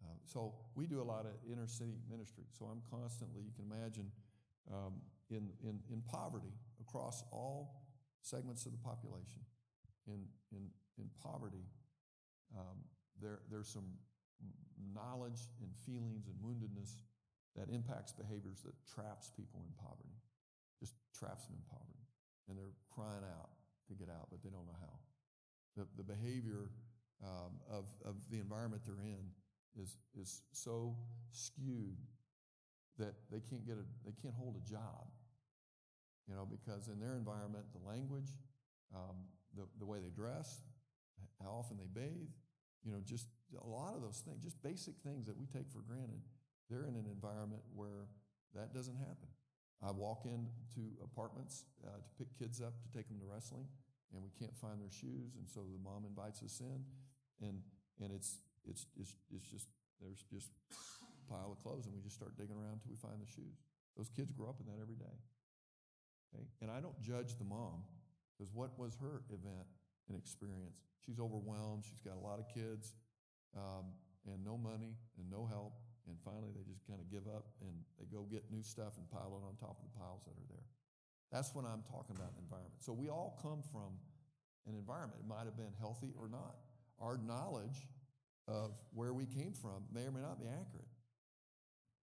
Uh, 0.00 0.16
so 0.24 0.56
we 0.72 0.88
do 0.88 1.04
a 1.04 1.04
lot 1.04 1.28
of 1.28 1.36
inner 1.44 1.68
city 1.68 2.00
ministry. 2.08 2.48
So 2.56 2.64
I'm 2.64 2.80
constantly, 2.88 3.44
you 3.44 3.52
can 3.52 3.68
imagine, 3.68 4.08
um, 4.72 5.04
in, 5.28 5.52
in, 5.60 5.76
in 5.92 6.00
poverty 6.08 6.56
across 6.80 7.22
all 7.30 7.84
segments 8.22 8.64
of 8.64 8.72
the 8.72 8.80
population. 8.80 9.44
In, 10.08 10.24
in, 10.56 10.72
in 10.96 11.06
poverty, 11.20 11.68
um, 12.56 12.80
there, 13.20 13.44
there's 13.52 13.68
some 13.68 14.00
knowledge 14.96 15.52
and 15.60 15.68
feelings 15.84 16.24
and 16.32 16.34
woundedness 16.40 16.96
that 17.54 17.68
impacts 17.68 18.16
behaviors 18.16 18.64
that 18.64 18.72
traps 18.88 19.30
people 19.36 19.60
in 19.60 19.70
poverty, 19.76 20.16
just 20.80 20.96
traps 21.12 21.44
them 21.44 21.60
in 21.60 21.64
poverty. 21.68 22.00
And 22.48 22.56
they're 22.56 22.74
crying 22.88 23.22
out 23.36 23.52
to 23.88 23.94
get 23.94 24.08
out, 24.08 24.32
but 24.32 24.42
they 24.42 24.48
don't 24.48 24.64
know 24.64 24.80
how. 24.80 24.96
The, 25.76 25.86
the 25.96 26.02
behavior 26.02 26.70
um, 27.22 27.60
of, 27.70 27.86
of 28.04 28.16
the 28.30 28.38
environment 28.38 28.82
they're 28.84 29.04
in 29.04 29.30
is, 29.80 29.96
is 30.18 30.42
so 30.52 30.96
skewed 31.32 31.96
that 32.98 33.14
they 33.30 33.40
can't 33.40 33.66
get 33.66 33.76
a, 33.76 33.84
they 34.04 34.12
can't 34.20 34.34
hold 34.34 34.56
a 34.56 34.68
job, 34.68 35.08
you 36.28 36.34
know, 36.34 36.46
because 36.50 36.88
in 36.88 37.00
their 37.00 37.16
environment, 37.16 37.64
the 37.72 37.88
language, 37.88 38.30
um, 38.94 39.16
the, 39.56 39.66
the 39.78 39.86
way 39.86 39.98
they 39.98 40.10
dress, 40.10 40.60
how 41.42 41.50
often 41.50 41.78
they 41.78 41.88
bathe, 41.88 42.28
you 42.84 42.92
know, 42.92 42.98
just 43.04 43.26
a 43.60 43.66
lot 43.66 43.94
of 43.94 44.02
those 44.02 44.22
things, 44.24 44.42
just 44.42 44.62
basic 44.62 44.94
things 45.04 45.26
that 45.26 45.38
we 45.38 45.46
take 45.46 45.70
for 45.70 45.80
granted, 45.80 46.20
they're 46.68 46.84
in 46.84 46.94
an 46.94 47.06
environment 47.10 47.62
where 47.74 48.06
that 48.54 48.74
doesn't 48.74 48.96
happen. 48.96 49.28
I 49.82 49.90
walk 49.92 50.26
into 50.26 50.90
apartments 51.02 51.64
uh, 51.84 51.96
to 51.96 52.10
pick 52.18 52.38
kids 52.38 52.60
up 52.60 52.74
to 52.82 52.88
take 52.96 53.08
them 53.08 53.18
to 53.20 53.26
wrestling, 53.26 53.64
and 54.12 54.22
we 54.22 54.30
can't 54.38 54.54
find 54.56 54.80
their 54.80 54.90
shoes, 54.90 55.36
and 55.38 55.46
so 55.46 55.66
the 55.66 55.78
mom 55.78 56.04
invites 56.06 56.42
us 56.42 56.60
in, 56.60 56.84
and 57.40 57.62
and 58.02 58.12
it's 58.12 58.42
it's 58.66 58.86
it's, 58.98 59.14
it's 59.30 59.46
just 59.46 59.68
there's 60.00 60.22
just 60.30 60.50
a 60.70 61.24
pile 61.32 61.52
of 61.52 61.62
clothes, 61.62 61.86
and 61.86 61.94
we 61.94 62.00
just 62.00 62.16
start 62.16 62.36
digging 62.36 62.56
around 62.56 62.80
until 62.80 62.90
we 62.90 62.98
find 62.98 63.20
the 63.20 63.30
shoes. 63.30 63.62
Those 63.96 64.10
kids 64.10 64.32
grow 64.32 64.48
up 64.48 64.60
in 64.60 64.66
that 64.66 64.80
every 64.80 64.96
day. 64.96 65.16
Okay, 66.30 66.46
and 66.62 66.70
I 66.70 66.80
don't 66.80 66.98
judge 67.02 67.36
the 67.38 67.44
mom 67.44 67.82
because 68.34 68.52
what 68.54 68.78
was 68.78 68.96
her 69.00 69.22
event 69.30 69.66
and 70.08 70.16
experience? 70.16 70.78
She's 71.04 71.18
overwhelmed. 71.18 71.84
She's 71.84 72.00
got 72.00 72.14
a 72.14 72.22
lot 72.22 72.38
of 72.38 72.46
kids, 72.52 72.94
um, 73.56 73.94
and 74.26 74.44
no 74.44 74.56
money 74.56 74.94
and 75.18 75.26
no 75.30 75.46
help, 75.46 75.74
and 76.10 76.18
finally, 76.24 76.50
they 76.50 76.66
just 76.66 76.86
kind 76.86 76.98
of 76.98 77.06
give 77.10 77.26
up 77.30 77.46
and 77.60 77.70
they 77.98 78.06
go 78.10 78.26
get 78.30 78.50
new 78.50 78.62
stuff 78.62 78.98
and 78.98 79.06
pile 79.10 79.38
it 79.38 79.46
on 79.46 79.54
top 79.54 79.78
of 79.78 79.84
the 79.86 79.94
piles 79.94 80.26
that 80.26 80.34
are 80.34 80.48
there. 80.48 80.66
That's 81.32 81.54
when 81.54 81.64
I'm 81.64 81.82
talking 81.82 82.16
about 82.16 82.32
environment. 82.38 82.82
So 82.82 82.92
we 82.92 83.08
all 83.08 83.38
come 83.42 83.62
from 83.70 83.94
an 84.66 84.74
environment. 84.74 85.20
It 85.20 85.28
might 85.28 85.44
have 85.44 85.56
been 85.56 85.72
healthy 85.78 86.12
or 86.18 86.28
not. 86.28 86.56
Our 87.00 87.18
knowledge 87.18 87.88
of 88.48 88.72
where 88.92 89.14
we 89.14 89.26
came 89.26 89.52
from 89.52 89.84
may 89.94 90.06
or 90.06 90.10
may 90.10 90.20
not 90.20 90.40
be 90.40 90.46
accurate. 90.46 90.90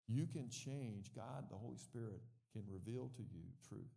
You 0.09 0.27
can 0.27 0.49
change. 0.49 1.11
God, 1.15 1.51
the 1.51 1.57
Holy 1.57 1.77
Spirit, 1.77 2.23
can 2.53 2.63
reveal 2.71 3.11
to 3.17 3.23
you 3.23 3.43
truth. 3.69 3.91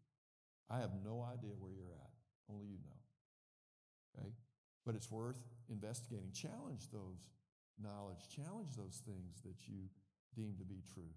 I 0.69 0.79
have 0.79 0.91
no 1.05 1.21
idea 1.21 1.53
where 1.59 1.71
you're 1.71 1.93
at. 1.93 2.11
Only 2.49 2.65
you 2.65 2.77
know. 2.81 2.99
Okay? 4.17 4.29
But 4.85 4.95
it's 4.95 5.11
worth 5.11 5.39
investigating. 5.69 6.31
Challenge 6.33 6.89
those 6.91 7.29
knowledge. 7.81 8.27
Challenge 8.35 8.69
those 8.75 9.01
things 9.05 9.41
that 9.45 9.67
you 9.67 9.85
deem 10.35 10.55
to 10.57 10.65
be 10.65 10.81
true. 10.93 11.13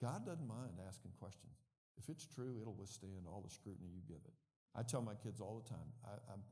God 0.00 0.26
doesn't 0.26 0.46
mind 0.46 0.76
asking 0.86 1.12
questions. 1.18 1.56
It's 2.12 2.28
true, 2.28 2.60
it'll 2.60 2.76
withstand 2.76 3.24
all 3.24 3.40
the 3.40 3.48
scrutiny 3.48 3.88
you 3.88 4.04
give 4.06 4.20
it. 4.28 4.36
I 4.76 4.84
tell 4.84 5.00
my 5.00 5.16
kids 5.16 5.40
all 5.40 5.56
the 5.64 5.68
time 5.68 5.88
I, 6.04 6.12
am 6.28 6.44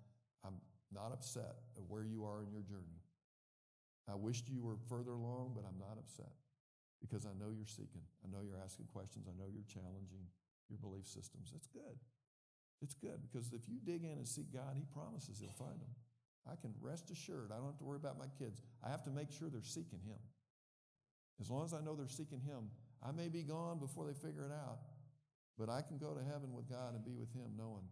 I'm, 0.44 0.56
I'm 0.56 0.56
not 0.88 1.12
upset 1.12 1.60
at 1.76 1.84
where 1.84 2.04
you 2.04 2.24
are 2.24 2.40
in 2.40 2.48
your 2.50 2.64
journey. 2.64 3.04
I 4.08 4.16
wished 4.16 4.48
you 4.48 4.64
were 4.64 4.80
further 4.88 5.12
along, 5.12 5.52
but 5.54 5.68
I'm 5.68 5.76
not 5.76 6.00
upset 6.00 6.32
because 7.04 7.28
I 7.28 7.36
know 7.36 7.52
you're 7.52 7.68
seeking. 7.68 8.08
I 8.24 8.32
know 8.32 8.40
you're 8.40 8.60
asking 8.64 8.88
questions. 8.88 9.28
I 9.28 9.36
know 9.36 9.52
you're 9.52 9.68
challenging 9.68 10.24
your 10.72 10.80
belief 10.80 11.04
systems. 11.04 11.52
It's 11.54 11.68
good. 11.68 12.00
It's 12.80 12.96
good 12.96 13.20
because 13.20 13.52
if 13.52 13.68
you 13.68 13.76
dig 13.84 14.04
in 14.04 14.16
and 14.16 14.26
seek 14.26 14.52
God, 14.52 14.72
He 14.76 14.88
promises 14.88 15.38
He'll 15.40 15.52
find 15.60 15.76
them. 15.76 15.92
I 16.48 16.56
can 16.56 16.72
rest 16.80 17.10
assured. 17.10 17.52
I 17.52 17.60
don't 17.60 17.76
have 17.76 17.78
to 17.78 17.84
worry 17.84 18.00
about 18.00 18.18
my 18.18 18.32
kids. 18.38 18.62
I 18.82 18.88
have 18.88 19.04
to 19.04 19.10
make 19.10 19.30
sure 19.30 19.48
they're 19.48 19.62
seeking 19.62 20.00
Him. 20.00 20.18
As 21.40 21.50
long 21.50 21.64
as 21.64 21.74
I 21.74 21.80
know 21.80 21.94
they're 21.94 22.08
seeking 22.08 22.40
Him, 22.40 22.72
I 23.04 23.12
may 23.12 23.28
be 23.28 23.42
gone 23.42 23.78
before 23.78 24.06
they 24.06 24.14
figure 24.14 24.44
it 24.44 24.52
out, 24.52 24.80
but 25.60 25.68
I 25.68 25.82
can 25.82 25.98
go 25.98 26.16
to 26.16 26.24
heaven 26.24 26.56
with 26.56 26.64
God 26.72 26.96
and 26.96 27.04
be 27.04 27.12
with 27.12 27.28
Him 27.36 27.52
knowing 27.52 27.84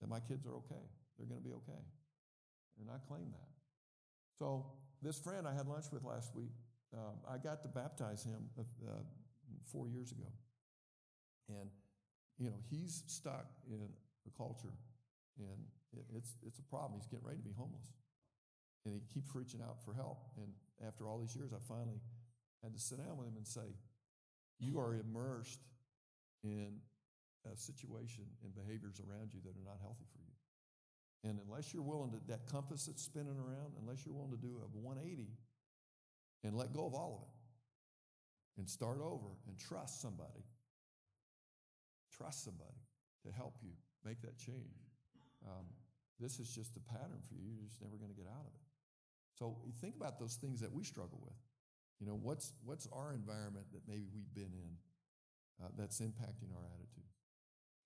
that 0.00 0.06
my 0.08 0.20
kids 0.20 0.46
are 0.46 0.54
okay. 0.62 0.86
They're 1.18 1.26
going 1.26 1.42
to 1.42 1.48
be 1.48 1.54
okay. 1.54 1.82
And 2.78 2.88
I 2.88 3.02
claim 3.08 3.34
that. 3.34 3.50
So, 4.38 4.66
this 5.02 5.18
friend 5.18 5.46
I 5.46 5.52
had 5.52 5.66
lunch 5.66 5.86
with 5.90 6.04
last 6.04 6.34
week, 6.36 6.54
um, 6.94 7.18
I 7.28 7.38
got 7.38 7.62
to 7.62 7.68
baptize 7.68 8.24
him 8.24 8.48
uh, 8.58 9.02
four 9.70 9.88
years 9.88 10.12
ago. 10.12 10.28
And, 11.48 11.68
you 12.38 12.48
know, 12.48 12.56
he's 12.70 13.02
stuck 13.06 13.46
in 13.68 13.80
a 14.26 14.36
culture 14.36 14.72
and 15.38 15.58
it's, 16.16 16.36
it's 16.46 16.58
a 16.58 16.62
problem. 16.62 16.98
He's 16.98 17.08
getting 17.08 17.26
ready 17.26 17.38
to 17.38 17.44
be 17.44 17.52
homeless. 17.56 17.92
And 18.84 18.94
he 18.94 19.02
keeps 19.12 19.34
reaching 19.34 19.60
out 19.60 19.84
for 19.84 19.92
help. 19.92 20.24
And 20.38 20.48
after 20.86 21.06
all 21.06 21.18
these 21.18 21.36
years, 21.36 21.52
I 21.52 21.58
finally 21.68 22.00
had 22.62 22.72
to 22.72 22.80
sit 22.80 22.98
down 22.98 23.16
with 23.18 23.28
him 23.28 23.34
and 23.36 23.46
say, 23.46 23.76
You 24.58 24.78
are 24.80 24.94
immersed 24.94 25.60
in 26.42 26.78
a 27.52 27.56
situation 27.56 28.24
and 28.42 28.54
behaviors 28.54 29.00
around 29.00 29.32
you 29.34 29.40
that 29.44 29.54
are 29.56 29.64
not 29.64 29.78
healthy 29.80 30.06
for 30.12 30.20
you. 30.20 30.34
And 31.24 31.40
unless 31.46 31.74
you're 31.74 31.82
willing 31.82 32.12
to, 32.12 32.20
that 32.28 32.46
compass 32.46 32.86
that's 32.86 33.02
spinning 33.02 33.38
around, 33.38 33.74
unless 33.80 34.04
you're 34.04 34.14
willing 34.14 34.30
to 34.30 34.40
do 34.40 34.62
a 34.62 34.68
180 34.78 35.30
and 36.44 36.56
let 36.56 36.72
go 36.72 36.86
of 36.86 36.94
all 36.94 37.18
of 37.18 37.28
it 37.28 38.60
and 38.60 38.68
start 38.68 39.00
over 39.00 39.34
and 39.48 39.58
trust 39.58 40.00
somebody, 40.00 40.46
trust 42.16 42.44
somebody 42.44 42.80
to 43.24 43.32
help 43.32 43.54
you 43.62 43.72
make 44.04 44.22
that 44.22 44.38
change. 44.38 44.86
Um, 45.44 45.66
this 46.20 46.38
is 46.38 46.48
just 46.48 46.76
a 46.76 46.80
pattern 46.80 47.20
for 47.28 47.34
you. 47.34 47.50
You're 47.58 47.68
just 47.68 47.82
never 47.82 47.96
going 47.96 48.10
to 48.10 48.16
get 48.16 48.26
out 48.30 48.46
of 48.46 48.54
it. 48.54 48.66
So 49.38 49.58
think 49.80 49.96
about 49.96 50.18
those 50.18 50.36
things 50.36 50.60
that 50.60 50.72
we 50.72 50.84
struggle 50.84 51.20
with. 51.20 51.36
You 52.00 52.06
know, 52.06 52.18
what's, 52.22 52.52
what's 52.64 52.88
our 52.92 53.12
environment 53.12 53.66
that 53.72 53.82
maybe 53.88 54.04
we've 54.14 54.32
been 54.32 54.52
in 54.52 54.70
uh, 55.62 55.68
that's 55.76 56.00
impacting 56.00 56.54
our 56.54 56.64
attitude? 56.72 57.10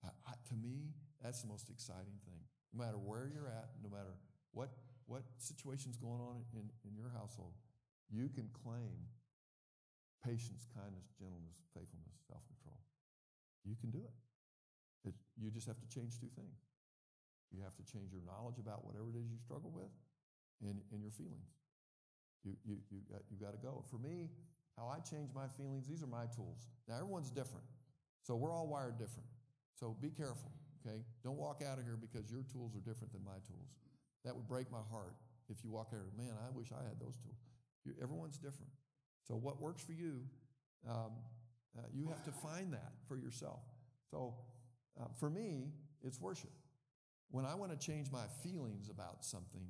I, 0.03 0.09
I, 0.25 0.33
to 0.49 0.55
me, 0.55 0.93
that's 1.21 1.41
the 1.41 1.47
most 1.47 1.69
exciting 1.69 2.17
thing. 2.25 2.41
No 2.73 2.83
matter 2.83 2.97
where 2.97 3.29
you're 3.29 3.47
at, 3.47 3.69
no 3.83 3.89
matter 3.89 4.15
what, 4.51 4.69
what 5.05 5.23
situation's 5.37 5.97
going 5.97 6.21
on 6.21 6.43
in, 6.53 6.69
in 6.87 6.95
your 6.95 7.11
household, 7.13 7.53
you 8.09 8.29
can 8.29 8.49
claim 8.63 9.07
patience, 10.23 10.67
kindness, 10.73 11.07
gentleness, 11.17 11.61
faithfulness, 11.73 12.17
self 12.27 12.41
control. 12.47 12.79
You 13.63 13.75
can 13.79 13.91
do 13.91 14.01
it. 14.01 14.15
it. 15.09 15.15
You 15.37 15.51
just 15.51 15.67
have 15.67 15.79
to 15.79 15.87
change 15.87 16.17
two 16.19 16.29
things 16.35 16.61
you 17.51 17.61
have 17.63 17.75
to 17.75 17.83
change 17.83 18.11
your 18.11 18.23
knowledge 18.23 18.57
about 18.59 18.85
whatever 18.87 19.11
it 19.11 19.19
is 19.19 19.27
you 19.27 19.37
struggle 19.37 19.71
with 19.75 19.91
and, 20.63 20.79
and 20.91 21.03
your 21.03 21.11
feelings. 21.11 21.51
You, 22.43 22.55
you, 22.63 22.77
you, 22.89 22.99
got, 23.11 23.21
you 23.29 23.37
got 23.37 23.51
to 23.51 23.61
go. 23.61 23.83
For 23.91 23.99
me, 23.99 24.31
how 24.77 24.87
I 24.87 24.99
change 25.03 25.29
my 25.35 25.47
feelings, 25.59 25.85
these 25.85 26.01
are 26.01 26.07
my 26.07 26.25
tools. 26.33 26.71
Now, 26.87 26.95
everyone's 26.95 27.29
different. 27.29 27.67
So 28.23 28.35
we're 28.35 28.53
all 28.53 28.67
wired 28.67 28.97
different. 28.97 29.27
So 29.81 29.97
be 29.99 30.11
careful, 30.11 30.53
okay? 30.85 31.01
Don't 31.23 31.37
walk 31.37 31.63
out 31.65 31.79
of 31.79 31.83
here 31.83 31.97
because 31.99 32.29
your 32.29 32.43
tools 32.53 32.75
are 32.77 32.85
different 32.85 33.11
than 33.13 33.25
my 33.25 33.41
tools. 33.47 33.73
That 34.23 34.35
would 34.35 34.47
break 34.47 34.71
my 34.71 34.85
heart 34.91 35.15
if 35.49 35.57
you 35.63 35.71
walk 35.71 35.87
out, 35.91 36.05
of 36.05 36.05
here. 36.05 36.27
man, 36.29 36.37
I 36.37 36.55
wish 36.55 36.67
I 36.71 36.83
had 36.83 36.99
those 36.99 37.17
tools. 37.17 37.41
You, 37.83 37.93
everyone's 38.01 38.37
different. 38.37 38.69
So 39.27 39.33
what 39.33 39.59
works 39.59 39.81
for 39.81 39.93
you, 39.93 40.21
um, 40.87 41.17
uh, 41.75 41.81
you 41.91 42.07
have 42.09 42.23
to 42.25 42.31
find 42.31 42.73
that 42.73 42.93
for 43.07 43.17
yourself. 43.17 43.61
So 44.11 44.35
uh, 45.01 45.07
for 45.19 45.31
me, 45.31 45.73
it's 46.03 46.21
worship. 46.21 46.51
When 47.31 47.45
I 47.45 47.55
want 47.55 47.71
to 47.71 47.77
change 47.77 48.11
my 48.11 48.25
feelings 48.43 48.87
about 48.89 49.25
something, 49.25 49.65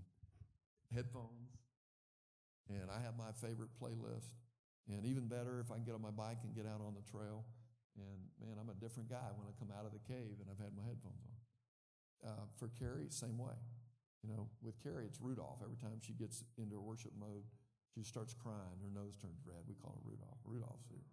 headphones, 0.93 1.56
and 2.69 2.91
I 2.91 3.02
have 3.02 3.17
my 3.17 3.32
favorite 3.41 3.69
playlist, 3.82 4.34
and 4.89 5.06
even 5.06 5.28
better 5.28 5.62
if 5.63 5.71
I 5.71 5.76
can 5.76 5.86
get 5.86 5.95
on 5.95 6.02
my 6.02 6.12
bike 6.12 6.39
and 6.43 6.54
get 6.54 6.65
out 6.65 6.82
on 6.86 6.95
the 6.95 7.10
trail. 7.10 7.45
And 8.00 8.20
man, 8.40 8.56
I'm 8.60 8.70
a 8.70 8.78
different 8.80 9.10
guy 9.10 9.32
when 9.36 9.48
I 9.48 9.54
come 9.60 9.70
out 9.72 9.86
of 9.86 9.92
the 9.92 10.04
cave 10.04 10.40
and 10.40 10.48
I've 10.48 10.62
had 10.62 10.72
my 10.76 10.84
headphones 10.84 11.22
on. 11.28 11.38
Uh, 12.22 12.46
for 12.56 12.70
Carrie, 12.78 13.10
same 13.10 13.38
way. 13.38 13.58
You 14.22 14.30
know, 14.30 14.48
with 14.62 14.78
Carrie, 14.84 15.06
it's 15.06 15.20
Rudolph. 15.20 15.60
Every 15.64 15.78
time 15.78 15.98
she 16.00 16.14
gets 16.14 16.44
into 16.58 16.80
worship 16.80 17.12
mode, 17.20 17.44
she 17.96 18.04
starts 18.04 18.34
crying. 18.34 18.78
Her 18.82 18.94
nose 18.94 19.18
turns 19.18 19.42
red. 19.44 19.66
We 19.68 19.76
call 19.76 19.98
her 19.98 20.06
Rudolph. 20.06 20.38
Rudolph's 20.46 20.86
here. 20.88 21.04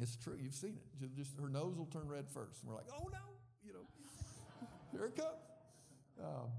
It's 0.00 0.16
true. 0.16 0.36
You've 0.40 0.54
seen 0.54 0.78
it. 1.00 1.14
Just 1.14 1.38
her 1.38 1.48
nose 1.48 1.76
will 1.76 1.86
turn 1.86 2.08
red 2.08 2.28
first, 2.28 2.62
and 2.62 2.70
we're 2.70 2.76
like, 2.76 2.88
"Oh 2.92 3.08
no!" 3.12 3.18
You 3.64 3.72
know. 3.72 3.86
Here 4.92 5.06
it 5.06 5.16
comes. 5.16 5.40
Um, 6.22 6.50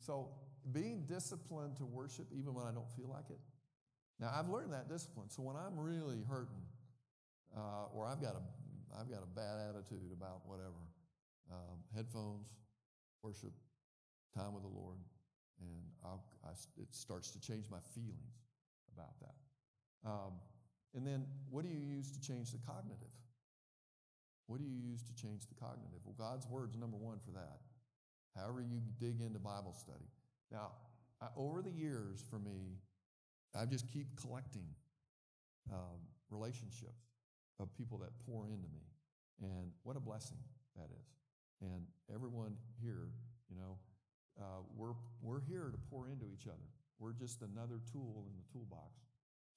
so, 0.00 0.28
being 0.72 1.04
disciplined 1.06 1.76
to 1.76 1.84
worship 1.84 2.26
even 2.32 2.54
when 2.54 2.66
I 2.66 2.72
don't 2.72 2.90
feel 2.90 3.08
like 3.08 3.30
it. 3.30 3.40
Now, 4.18 4.32
I've 4.34 4.48
learned 4.48 4.72
that 4.72 4.88
discipline. 4.88 5.28
So, 5.30 5.42
when 5.42 5.56
I'm 5.56 5.78
really 5.78 6.22
hurting 6.28 6.62
uh, 7.58 7.90
or 7.92 8.06
I've 8.06 8.22
got 8.22 8.34
a 8.38 8.42
I've 8.98 9.10
got 9.10 9.22
a 9.22 9.30
bad 9.34 9.58
attitude 9.68 10.10
about 10.12 10.42
whatever. 10.46 10.82
Um, 11.50 11.80
headphones, 11.94 12.48
worship, 13.22 13.52
time 14.36 14.52
with 14.54 14.62
the 14.62 14.68
Lord, 14.68 14.98
and 15.60 15.82
I, 16.04 16.50
it 16.80 16.88
starts 16.94 17.30
to 17.30 17.40
change 17.40 17.66
my 17.70 17.78
feelings 17.94 18.44
about 18.94 19.18
that. 19.20 19.34
Um, 20.08 20.32
and 20.94 21.06
then, 21.06 21.26
what 21.50 21.64
do 21.64 21.70
you 21.70 21.80
use 21.80 22.10
to 22.12 22.20
change 22.20 22.52
the 22.52 22.58
cognitive? 22.58 23.12
What 24.46 24.60
do 24.60 24.64
you 24.64 24.76
use 24.76 25.02
to 25.02 25.14
change 25.14 25.46
the 25.46 25.54
cognitive? 25.54 26.00
Well, 26.04 26.16
God's 26.18 26.46
word's 26.46 26.76
number 26.76 26.96
one 26.96 27.18
for 27.24 27.32
that. 27.32 27.60
However, 28.36 28.60
you 28.60 28.80
dig 28.98 29.20
into 29.20 29.38
Bible 29.38 29.74
study. 29.74 30.08
Now, 30.50 30.72
I, 31.20 31.26
over 31.36 31.60
the 31.62 31.70
years, 31.70 32.24
for 32.30 32.38
me, 32.38 32.78
I 33.54 33.66
just 33.66 33.86
keep 33.88 34.16
collecting 34.20 34.66
um, 35.72 36.00
relationships 36.30 37.07
of 37.60 37.72
people 37.74 37.98
that 37.98 38.10
pour 38.26 38.46
into 38.46 38.68
me, 38.68 38.86
and 39.42 39.72
what 39.82 39.96
a 39.96 40.00
blessing 40.00 40.38
that 40.76 40.88
is. 40.90 41.08
And 41.60 41.82
everyone 42.12 42.54
here, 42.80 43.10
you 43.50 43.56
know, 43.56 43.78
uh, 44.38 44.62
we're 44.76 44.94
we're 45.22 45.40
here 45.40 45.70
to 45.72 45.78
pour 45.90 46.08
into 46.08 46.26
each 46.26 46.46
other. 46.46 46.68
We're 46.98 47.12
just 47.12 47.42
another 47.42 47.80
tool 47.90 48.26
in 48.26 48.34
the 48.38 48.46
toolbox 48.52 49.06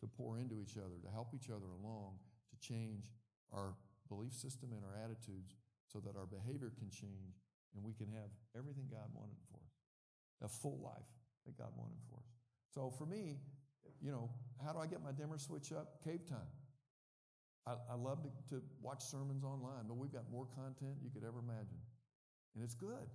to 0.01 0.07
pour 0.07 0.37
into 0.37 0.61
each 0.61 0.77
other, 0.77 0.97
to 1.03 1.09
help 1.09 1.33
each 1.33 1.49
other 1.49 1.69
along, 1.81 2.17
to 2.49 2.55
change 2.57 3.13
our 3.53 3.73
belief 4.09 4.33
system 4.33 4.73
and 4.73 4.81
our 4.83 4.97
attitudes 4.97 5.55
so 5.87 5.99
that 5.99 6.17
our 6.17 6.25
behavior 6.25 6.71
can 6.77 6.89
change 6.89 7.41
and 7.75 7.83
we 7.83 7.93
can 7.93 8.07
have 8.07 8.29
everything 8.57 8.85
God 8.89 9.07
wanted 9.13 9.37
for 9.49 9.57
us 9.61 9.81
a 10.43 10.49
full 10.49 10.79
life 10.83 11.11
that 11.45 11.57
God 11.57 11.69
wanted 11.77 12.01
for 12.09 12.17
us. 12.17 12.29
So 12.73 12.89
for 12.97 13.05
me, 13.05 13.37
you 14.01 14.11
know, 14.11 14.29
how 14.63 14.73
do 14.73 14.79
I 14.79 14.87
get 14.87 15.03
my 15.03 15.11
dimmer 15.11 15.37
switch 15.37 15.71
up? 15.71 16.03
Cave 16.03 16.25
time. 16.27 16.49
I, 17.67 17.73
I 17.91 17.95
love 17.95 18.23
to, 18.23 18.55
to 18.55 18.61
watch 18.81 19.03
sermons 19.03 19.43
online, 19.43 19.85
but 19.87 19.97
we've 19.97 20.11
got 20.11 20.29
more 20.31 20.47
content 20.55 20.97
you 21.03 21.09
could 21.09 21.23
ever 21.23 21.39
imagine. 21.39 21.79
And 22.55 22.63
it's 22.63 22.73
good. 22.75 23.07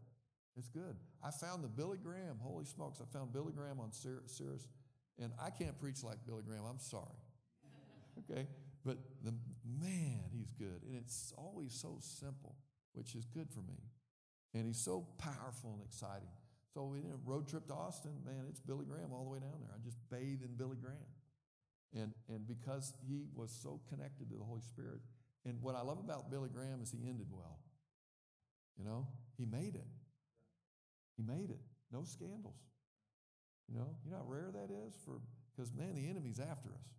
It's 0.57 0.69
good. 0.69 0.97
I 1.23 1.31
found 1.31 1.63
the 1.63 1.69
Billy 1.69 1.99
Graham, 1.99 2.39
holy 2.41 2.65
smokes, 2.65 3.01
I 3.01 3.05
found 3.13 3.33
Billy 3.33 3.53
Graham 3.53 3.79
on 3.81 3.93
Sirius 3.93 4.69
and 5.19 5.33
I 5.41 5.51
can't 5.51 5.79
preach 5.79 6.03
like 6.03 6.19
Billy 6.27 6.43
Graham, 6.47 6.65
I'm 6.69 6.79
sorry. 6.79 7.05
Okay? 8.31 8.47
But 8.83 8.97
the 9.23 9.35
man, 9.79 10.23
he's 10.33 10.51
good. 10.53 10.81
And 10.87 10.97
it's 10.97 11.35
always 11.37 11.75
so 11.75 11.99
simple, 12.01 12.57
which 12.95 13.15
is 13.15 13.27
good 13.27 13.51
for 13.51 13.61
me. 13.61 13.77
And 14.55 14.65
he's 14.65 14.81
so 14.81 15.07
powerful 15.19 15.75
and 15.75 15.83
exciting. 15.83 16.33
So 16.73 16.85
we 16.85 17.01
did 17.01 17.11
a 17.11 17.21
road 17.31 17.47
trip 17.47 17.67
to 17.69 17.75
Austin, 17.75 18.13
man, 18.25 18.47
it's 18.49 18.61
Billy 18.61 18.87
Graham 18.87 19.13
all 19.13 19.25
the 19.25 19.31
way 19.31 19.41
down 19.41 19.61
there. 19.61 19.71
I 19.75 19.85
just 19.85 19.99
bathe 20.09 20.41
in 20.43 20.55
Billy 20.57 20.77
Graham. 20.81 20.97
And, 21.95 22.13
and 22.29 22.47
because 22.47 22.93
he 23.07 23.27
was 23.35 23.51
so 23.51 23.81
connected 23.89 24.29
to 24.31 24.37
the 24.37 24.45
Holy 24.45 24.63
Spirit, 24.63 25.01
and 25.45 25.63
what 25.63 25.75
I 25.75 25.83
love 25.83 25.99
about 25.99 26.31
Billy 26.31 26.51
Graham 26.53 26.81
is 26.83 26.91
he 26.91 27.09
ended 27.09 27.29
well. 27.31 27.59
You 28.79 28.85
know, 28.85 29.07
he 29.39 29.47
made 29.47 29.75
it. 29.75 29.87
He 31.17 31.23
made 31.23 31.51
it. 31.51 31.61
No 31.93 32.03
scandals. 32.05 32.61
You 33.69 33.79
know, 33.79 33.89
you 34.05 34.11
know 34.11 34.19
how 34.19 34.25
rare 34.27 34.51
that 34.53 34.71
is 34.87 34.95
for 35.05 35.21
because 35.55 35.73
man, 35.73 35.95
the 35.95 36.09
enemy's 36.09 36.39
after 36.39 36.71
us. 36.71 36.91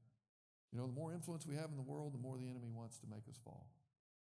You 0.74 0.80
know, 0.80 0.88
the 0.88 0.94
more 0.94 1.14
influence 1.14 1.46
we 1.46 1.56
have 1.56 1.70
in 1.70 1.78
the 1.78 1.86
world, 1.86 2.14
the 2.14 2.20
more 2.20 2.38
the 2.38 2.50
enemy 2.50 2.70
wants 2.74 2.98
to 3.00 3.08
make 3.08 3.24
us 3.30 3.40
fall. 3.44 3.68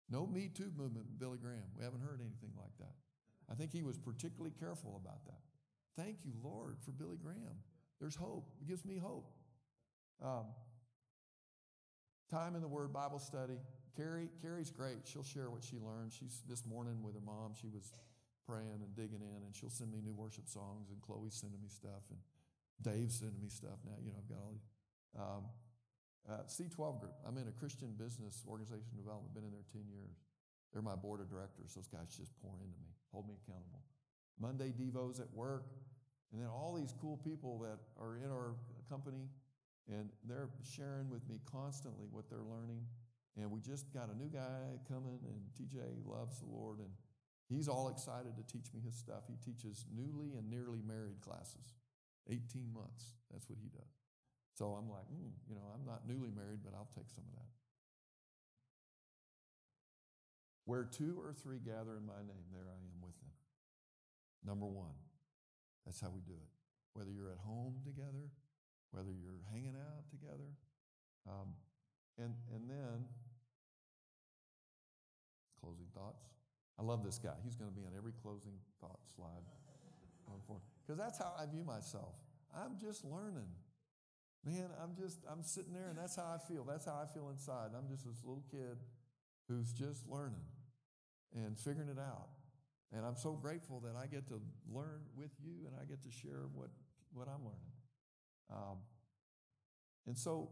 No 0.09 0.25
Me 0.25 0.49
Too 0.53 0.71
movement, 0.75 1.19
Billy 1.19 1.37
Graham. 1.37 1.69
We 1.77 1.83
haven't 1.83 2.01
heard 2.01 2.21
anything 2.21 2.51
like 2.57 2.75
that. 2.79 2.95
I 3.51 3.55
think 3.55 3.71
he 3.71 3.83
was 3.83 3.97
particularly 3.97 4.53
careful 4.59 4.99
about 5.03 5.25
that. 5.25 5.41
Thank 5.95 6.25
you, 6.25 6.33
Lord, 6.43 6.77
for 6.83 6.91
Billy 6.91 7.17
Graham. 7.21 7.61
There's 7.99 8.15
hope. 8.15 8.49
It 8.61 8.67
gives 8.67 8.83
me 8.85 8.97
hope. 8.97 9.31
Um, 10.21 10.45
time 12.29 12.55
in 12.55 12.61
the 12.61 12.67
Word 12.67 12.93
Bible 12.93 13.19
study. 13.19 13.57
Carrie, 13.95 14.29
Carrie's 14.41 14.71
great. 14.71 15.05
She'll 15.05 15.23
share 15.23 15.49
what 15.49 15.63
she 15.63 15.77
learned. 15.77 16.13
She's 16.13 16.41
this 16.49 16.65
morning 16.65 17.03
with 17.03 17.13
her 17.13 17.21
mom. 17.25 17.53
She 17.59 17.67
was 17.67 17.93
praying 18.47 18.81
and 18.81 18.95
digging 18.95 19.21
in, 19.21 19.43
and 19.45 19.55
she'll 19.55 19.69
send 19.69 19.91
me 19.91 19.99
new 20.03 20.13
worship 20.13 20.47
songs, 20.47 20.89
and 20.89 21.01
Chloe's 21.01 21.35
sending 21.35 21.61
me 21.61 21.69
stuff, 21.69 22.03
and 22.09 22.19
Dave's 22.81 23.19
sending 23.19 23.41
me 23.41 23.49
stuff 23.49 23.79
now. 23.85 23.95
You 24.03 24.11
know, 24.11 24.17
I've 24.19 24.29
got 24.29 24.41
all 24.41 24.51
these. 24.51 24.67
Um, 25.15 25.43
uh, 26.29 26.47
C12 26.47 27.01
group. 27.01 27.15
I'm 27.27 27.37
in 27.37 27.47
a 27.47 27.51
Christian 27.51 27.91
business 27.99 28.43
organization 28.47 28.95
development, 28.95 29.33
been 29.35 29.43
in 29.43 29.51
there 29.51 29.67
10 29.75 29.83
years. 29.91 30.23
They're 30.71 30.81
my 30.81 30.95
board 30.95 31.19
of 31.19 31.29
directors. 31.29 31.75
Those 31.75 31.87
guys 31.87 32.15
just 32.15 32.31
pour 32.41 32.55
into 32.63 32.79
me, 32.79 32.95
hold 33.11 33.27
me 33.27 33.35
accountable. 33.43 33.83
Monday 34.39 34.71
Devos 34.71 35.19
at 35.19 35.31
work, 35.33 35.67
and 36.31 36.41
then 36.41 36.47
all 36.47 36.73
these 36.73 36.93
cool 36.99 37.17
people 37.17 37.59
that 37.59 37.77
are 38.01 38.17
in 38.17 38.31
our 38.31 38.55
company, 38.89 39.29
and 39.91 40.09
they're 40.27 40.49
sharing 40.63 41.09
with 41.09 41.27
me 41.29 41.39
constantly 41.49 42.07
what 42.11 42.29
they're 42.29 42.45
learning. 42.45 42.85
And 43.35 43.49
we 43.49 43.61
just 43.61 43.91
got 43.93 44.09
a 44.13 44.17
new 44.17 44.29
guy 44.29 44.77
coming, 44.87 45.19
and 45.25 45.41
TJ 45.57 46.05
loves 46.05 46.39
the 46.39 46.45
Lord, 46.45 46.79
and 46.79 46.89
He's 47.49 47.67
all 47.67 47.89
excited 47.89 48.35
to 48.37 48.43
teach 48.43 48.73
me 48.73 48.79
his 48.81 48.95
stuff. 48.95 49.27
He 49.27 49.35
teaches 49.37 49.85
newly 49.93 50.33
and 50.33 50.49
nearly 50.49 50.81
married 50.81 51.21
classes, 51.21 51.75
18 52.29 52.71
months. 52.73 53.13
That's 53.31 53.49
what 53.49 53.59
he 53.61 53.69
does. 53.69 53.93
So 54.53 54.73
I'm 54.73 54.89
like, 54.89 55.05
mm, 55.11 55.33
you 55.49 55.55
know, 55.55 55.65
I'm 55.73 55.85
not 55.85 56.07
newly 56.07 56.31
married, 56.31 56.59
but 56.63 56.73
I'll 56.73 56.89
take 56.95 57.09
some 57.09 57.25
of 57.29 57.35
that. 57.35 57.51
Where 60.65 60.85
two 60.85 61.19
or 61.19 61.33
three 61.33 61.59
gather 61.59 61.97
in 61.97 62.05
my 62.05 62.23
name, 62.23 62.47
there 62.53 62.65
I 62.65 62.79
am 62.79 63.01
with 63.01 63.19
them. 63.19 63.35
Number 64.45 64.65
one, 64.65 64.95
that's 65.85 65.99
how 65.99 66.09
we 66.09 66.21
do 66.21 66.33
it. 66.33 66.51
Whether 66.93 67.11
you're 67.11 67.31
at 67.31 67.43
home 67.43 67.75
together, 67.83 68.31
whether 68.93 69.11
you're 69.11 69.41
hanging 69.51 69.75
out 69.75 70.05
together, 70.13 70.53
um, 71.27 71.57
and 72.17 72.33
and 72.53 72.69
then 72.69 73.09
closing 75.59 75.87
thoughts. 75.93 76.23
I 76.79 76.83
love 76.83 77.03
this 77.03 77.19
guy. 77.19 77.35
He's 77.43 77.55
going 77.55 77.69
to 77.69 77.75
be 77.75 77.85
on 77.85 77.93
every 77.97 78.13
closing 78.21 78.53
thought 78.81 78.99
slide. 79.15 79.45
Because 80.85 80.97
that's 80.97 81.17
how 81.17 81.33
I 81.39 81.45
view 81.45 81.63
myself. 81.63 82.15
I'm 82.53 82.77
just 82.79 83.05
learning. 83.05 83.49
Man, 84.45 84.67
I'm 84.81 84.95
just, 84.95 85.19
I'm 85.29 85.43
sitting 85.43 85.73
there 85.73 85.87
and 85.87 85.97
that's 85.97 86.15
how 86.15 86.35
I 86.35 86.37
feel. 86.37 86.65
That's 86.65 86.85
how 86.85 86.99
I 87.01 87.07
feel 87.13 87.29
inside. 87.29 87.71
I'm 87.77 87.87
just 87.87 88.05
this 88.05 88.23
little 88.23 88.43
kid 88.51 88.77
who's 89.47 89.71
just 89.71 90.07
learning 90.09 90.43
and 91.33 91.57
figuring 91.57 91.89
it 91.89 91.99
out. 91.99 92.27
And 92.91 93.05
I'm 93.05 93.15
so 93.15 93.33
grateful 93.33 93.79
that 93.81 93.95
I 93.95 94.05
get 94.07 94.27
to 94.27 94.41
learn 94.71 95.01
with 95.15 95.31
you 95.41 95.65
and 95.65 95.75
I 95.79 95.85
get 95.85 96.03
to 96.03 96.11
share 96.11 96.45
what, 96.53 96.69
what 97.13 97.27
I'm 97.27 97.43
learning. 97.43 97.72
Um, 98.53 98.77
and 100.05 100.17
so, 100.17 100.49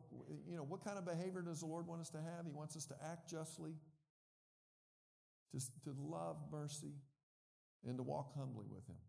you 0.47 0.55
know, 0.55 0.63
what 0.63 0.83
kind 0.83 0.97
of 0.97 1.05
behavior 1.05 1.41
does 1.41 1.59
the 1.59 1.67
Lord 1.67 1.85
want 1.85 2.01
us 2.01 2.09
to 2.09 2.17
have? 2.17 2.45
He 2.45 2.51
wants 2.51 2.75
us 2.75 2.85
to 2.85 2.95
act 3.11 3.29
justly, 3.29 3.75
to, 5.51 5.59
to 5.85 5.95
love 5.99 6.37
mercy, 6.51 6.95
and 7.85 7.97
to 7.97 8.03
walk 8.03 8.33
humbly 8.35 8.65
with 8.69 8.87
Him. 8.87 9.01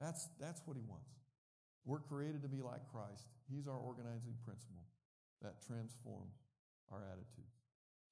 That's, 0.00 0.28
that's 0.40 0.60
what 0.66 0.76
He 0.76 0.82
wants. 0.82 1.10
We're 1.84 2.00
created 2.00 2.42
to 2.42 2.48
be 2.48 2.60
like 2.60 2.80
Christ. 2.90 3.28
He's 3.48 3.68
our 3.68 3.78
organizing 3.78 4.34
principle 4.44 4.84
that 5.42 5.62
transforms 5.66 6.34
our 6.90 7.04
attitudes 7.12 7.60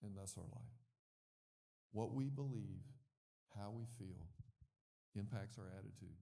and 0.03 0.17
thus 0.17 0.35
our 0.37 0.45
life. 0.45 0.77
What 1.93 2.15
we 2.15 2.29
believe, 2.29 2.85
how 3.57 3.73
we 3.75 3.85
feel, 3.99 4.29
impacts 5.17 5.59
our 5.59 5.69
attitude. 5.77 6.17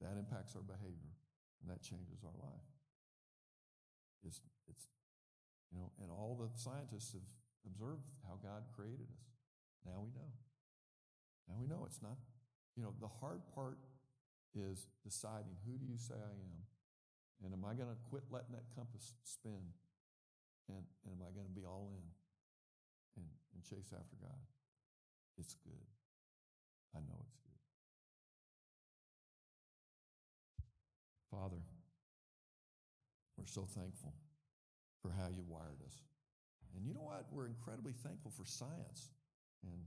That 0.00 0.18
impacts 0.18 0.56
our 0.56 0.62
behavior, 0.62 1.14
and 1.62 1.70
that 1.70 1.80
changes 1.80 2.26
our 2.26 2.34
life. 2.42 2.68
It's, 4.26 4.40
it's, 4.68 4.86
you 5.70 5.78
know, 5.78 5.90
and 6.02 6.10
all 6.10 6.34
the 6.34 6.50
scientists 6.58 7.14
have 7.14 7.26
observed 7.66 8.02
how 8.26 8.38
God 8.42 8.66
created 8.74 9.06
us. 9.06 9.24
Now 9.86 10.02
we 10.02 10.10
know. 10.10 10.30
Now 11.48 11.56
we 11.58 11.66
know 11.66 11.86
it's 11.86 12.02
not, 12.02 12.18
you 12.76 12.82
know, 12.82 12.94
the 13.00 13.10
hard 13.10 13.42
part 13.54 13.78
is 14.54 14.86
deciding 15.02 15.56
who 15.66 15.78
do 15.78 15.86
you 15.86 15.98
say 15.98 16.14
I 16.14 16.34
am? 16.34 16.62
And 17.42 17.52
am 17.52 17.64
I 17.64 17.74
going 17.74 17.90
to 17.90 17.98
quit 18.10 18.22
letting 18.30 18.54
that 18.54 18.70
compass 18.76 19.14
spin? 19.24 19.74
And, 20.68 20.84
and 21.04 21.10
am 21.10 21.22
I 21.26 21.34
going 21.34 21.46
to 21.46 21.56
be 21.56 21.66
all 21.66 21.90
in 21.90 22.06
and, 23.18 23.26
and 23.54 23.60
chase 23.66 23.90
after 23.90 24.14
God? 24.22 24.38
It's 25.38 25.56
good. 25.64 25.88
I 26.94 27.00
know 27.00 27.18
it's 27.26 27.40
good. 27.42 27.58
Father, 31.32 31.64
we're 33.36 33.41
so 33.52 33.66
thankful 33.76 34.14
for 35.02 35.10
how 35.10 35.28
you 35.28 35.44
wired 35.46 35.82
us. 35.84 36.00
And 36.74 36.86
you 36.86 36.94
know 36.94 37.04
what? 37.04 37.26
We're 37.30 37.46
incredibly 37.46 37.92
thankful 37.92 38.30
for 38.30 38.46
science 38.46 39.10
and 39.62 39.84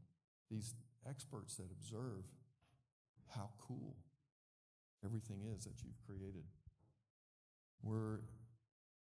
these 0.52 0.76
experts 1.10 1.56
that 1.56 1.72
observe 1.72 2.26
how 3.34 3.50
cool 3.68 3.96
everything 5.04 5.42
is 5.56 5.66
that 5.66 5.82
you've 5.84 6.00
created. 6.06 6.46
We're 7.82 8.20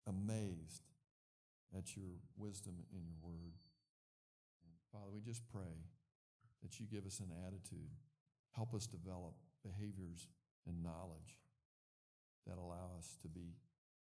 amazed 0.06 0.84
at 1.76 1.96
your 1.96 2.20
wisdom 2.36 2.74
in 2.92 3.06
your 3.06 3.16
word. 3.22 3.56
And 4.64 4.72
Father, 4.92 5.10
we 5.12 5.20
just 5.20 5.42
pray 5.48 5.88
that 6.62 6.78
you 6.78 6.86
give 6.86 7.06
us 7.06 7.20
an 7.20 7.32
attitude, 7.46 7.90
help 8.54 8.74
us 8.74 8.86
develop 8.86 9.34
behaviors 9.64 10.28
and 10.66 10.82
knowledge 10.82 11.40
that 12.46 12.58
allow 12.58 12.90
us 12.98 13.16
to 13.22 13.28
be 13.28 13.56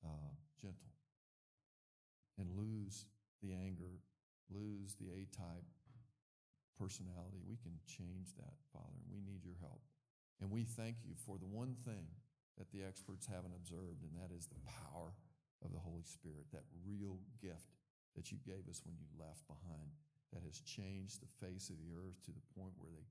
uh, 0.05 0.33
gentle 0.61 0.93
and 2.39 2.51
lose 2.57 3.07
the 3.43 3.53
anger 3.53 4.01
lose 4.53 4.97
the 4.97 5.13
A 5.13 5.29
type 5.29 5.69
personality. 6.77 7.43
We 7.45 7.61
can 7.61 7.77
change 7.85 8.33
that, 8.37 8.57
Father, 8.73 8.97
and 8.97 9.11
we 9.13 9.21
need 9.21 9.45
your 9.45 9.59
help. 9.61 9.83
And 10.41 10.51
we 10.51 10.65
thank 10.65 11.03
you 11.03 11.19
for 11.19 11.37
the 11.37 11.51
one 11.51 11.75
thing 11.85 12.07
that 12.57 12.71
the 12.71 12.83
experts 12.83 13.27
haven't 13.27 13.55
observed, 13.55 14.03
and 14.03 14.15
that 14.19 14.35
is 14.35 14.47
the 14.47 14.63
power 14.67 15.15
of 15.63 15.75
the 15.75 15.83
Holy 15.83 16.07
Spirit, 16.07 16.47
that 16.55 16.67
real 16.87 17.19
gift 17.43 17.75
that 18.15 18.31
you 18.31 18.39
gave 18.47 18.67
us 18.71 18.83
when 18.87 18.95
you 18.99 19.07
left 19.19 19.47
behind, 19.47 19.91
that 20.31 20.43
has 20.47 20.63
changed 20.63 21.19
the 21.19 21.35
face 21.43 21.71
of 21.71 21.79
the 21.83 21.95
earth 21.95 22.19
to 22.27 22.35
the 22.35 22.47
point 22.55 22.75
where 22.79 22.95
they 22.95 23.07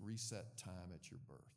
reset 0.00 0.56
time 0.56 0.92
at 0.94 1.10
your 1.12 1.20
birth. 1.28 1.56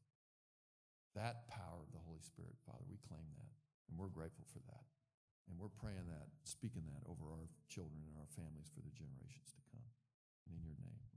That 1.15 1.47
power 1.47 1.79
of 1.79 1.91
the 1.95 2.03
Holy 2.03 2.23
Spirit, 2.23 2.59
Father, 2.67 2.83
we 2.87 2.99
claim 3.07 3.27
that, 3.39 3.51
and 3.89 3.97
we're 3.97 4.11
grateful 4.11 4.45
for 4.49 4.59
that. 4.67 4.85
And 5.45 5.61
we're 5.61 5.73
praying 5.77 6.09
that, 6.09 6.27
speaking 6.43 6.89
that 6.89 7.05
over 7.05 7.29
our 7.29 7.47
children 7.69 8.01
and 8.09 8.17
our 8.17 8.29
families 8.33 8.73
for 8.73 8.81
the 8.81 8.93
generations 8.97 9.53
to 9.53 9.61
come. 9.69 9.85
And 10.49 10.57
in 10.57 10.65
your 10.65 10.77
name. 10.81 11.14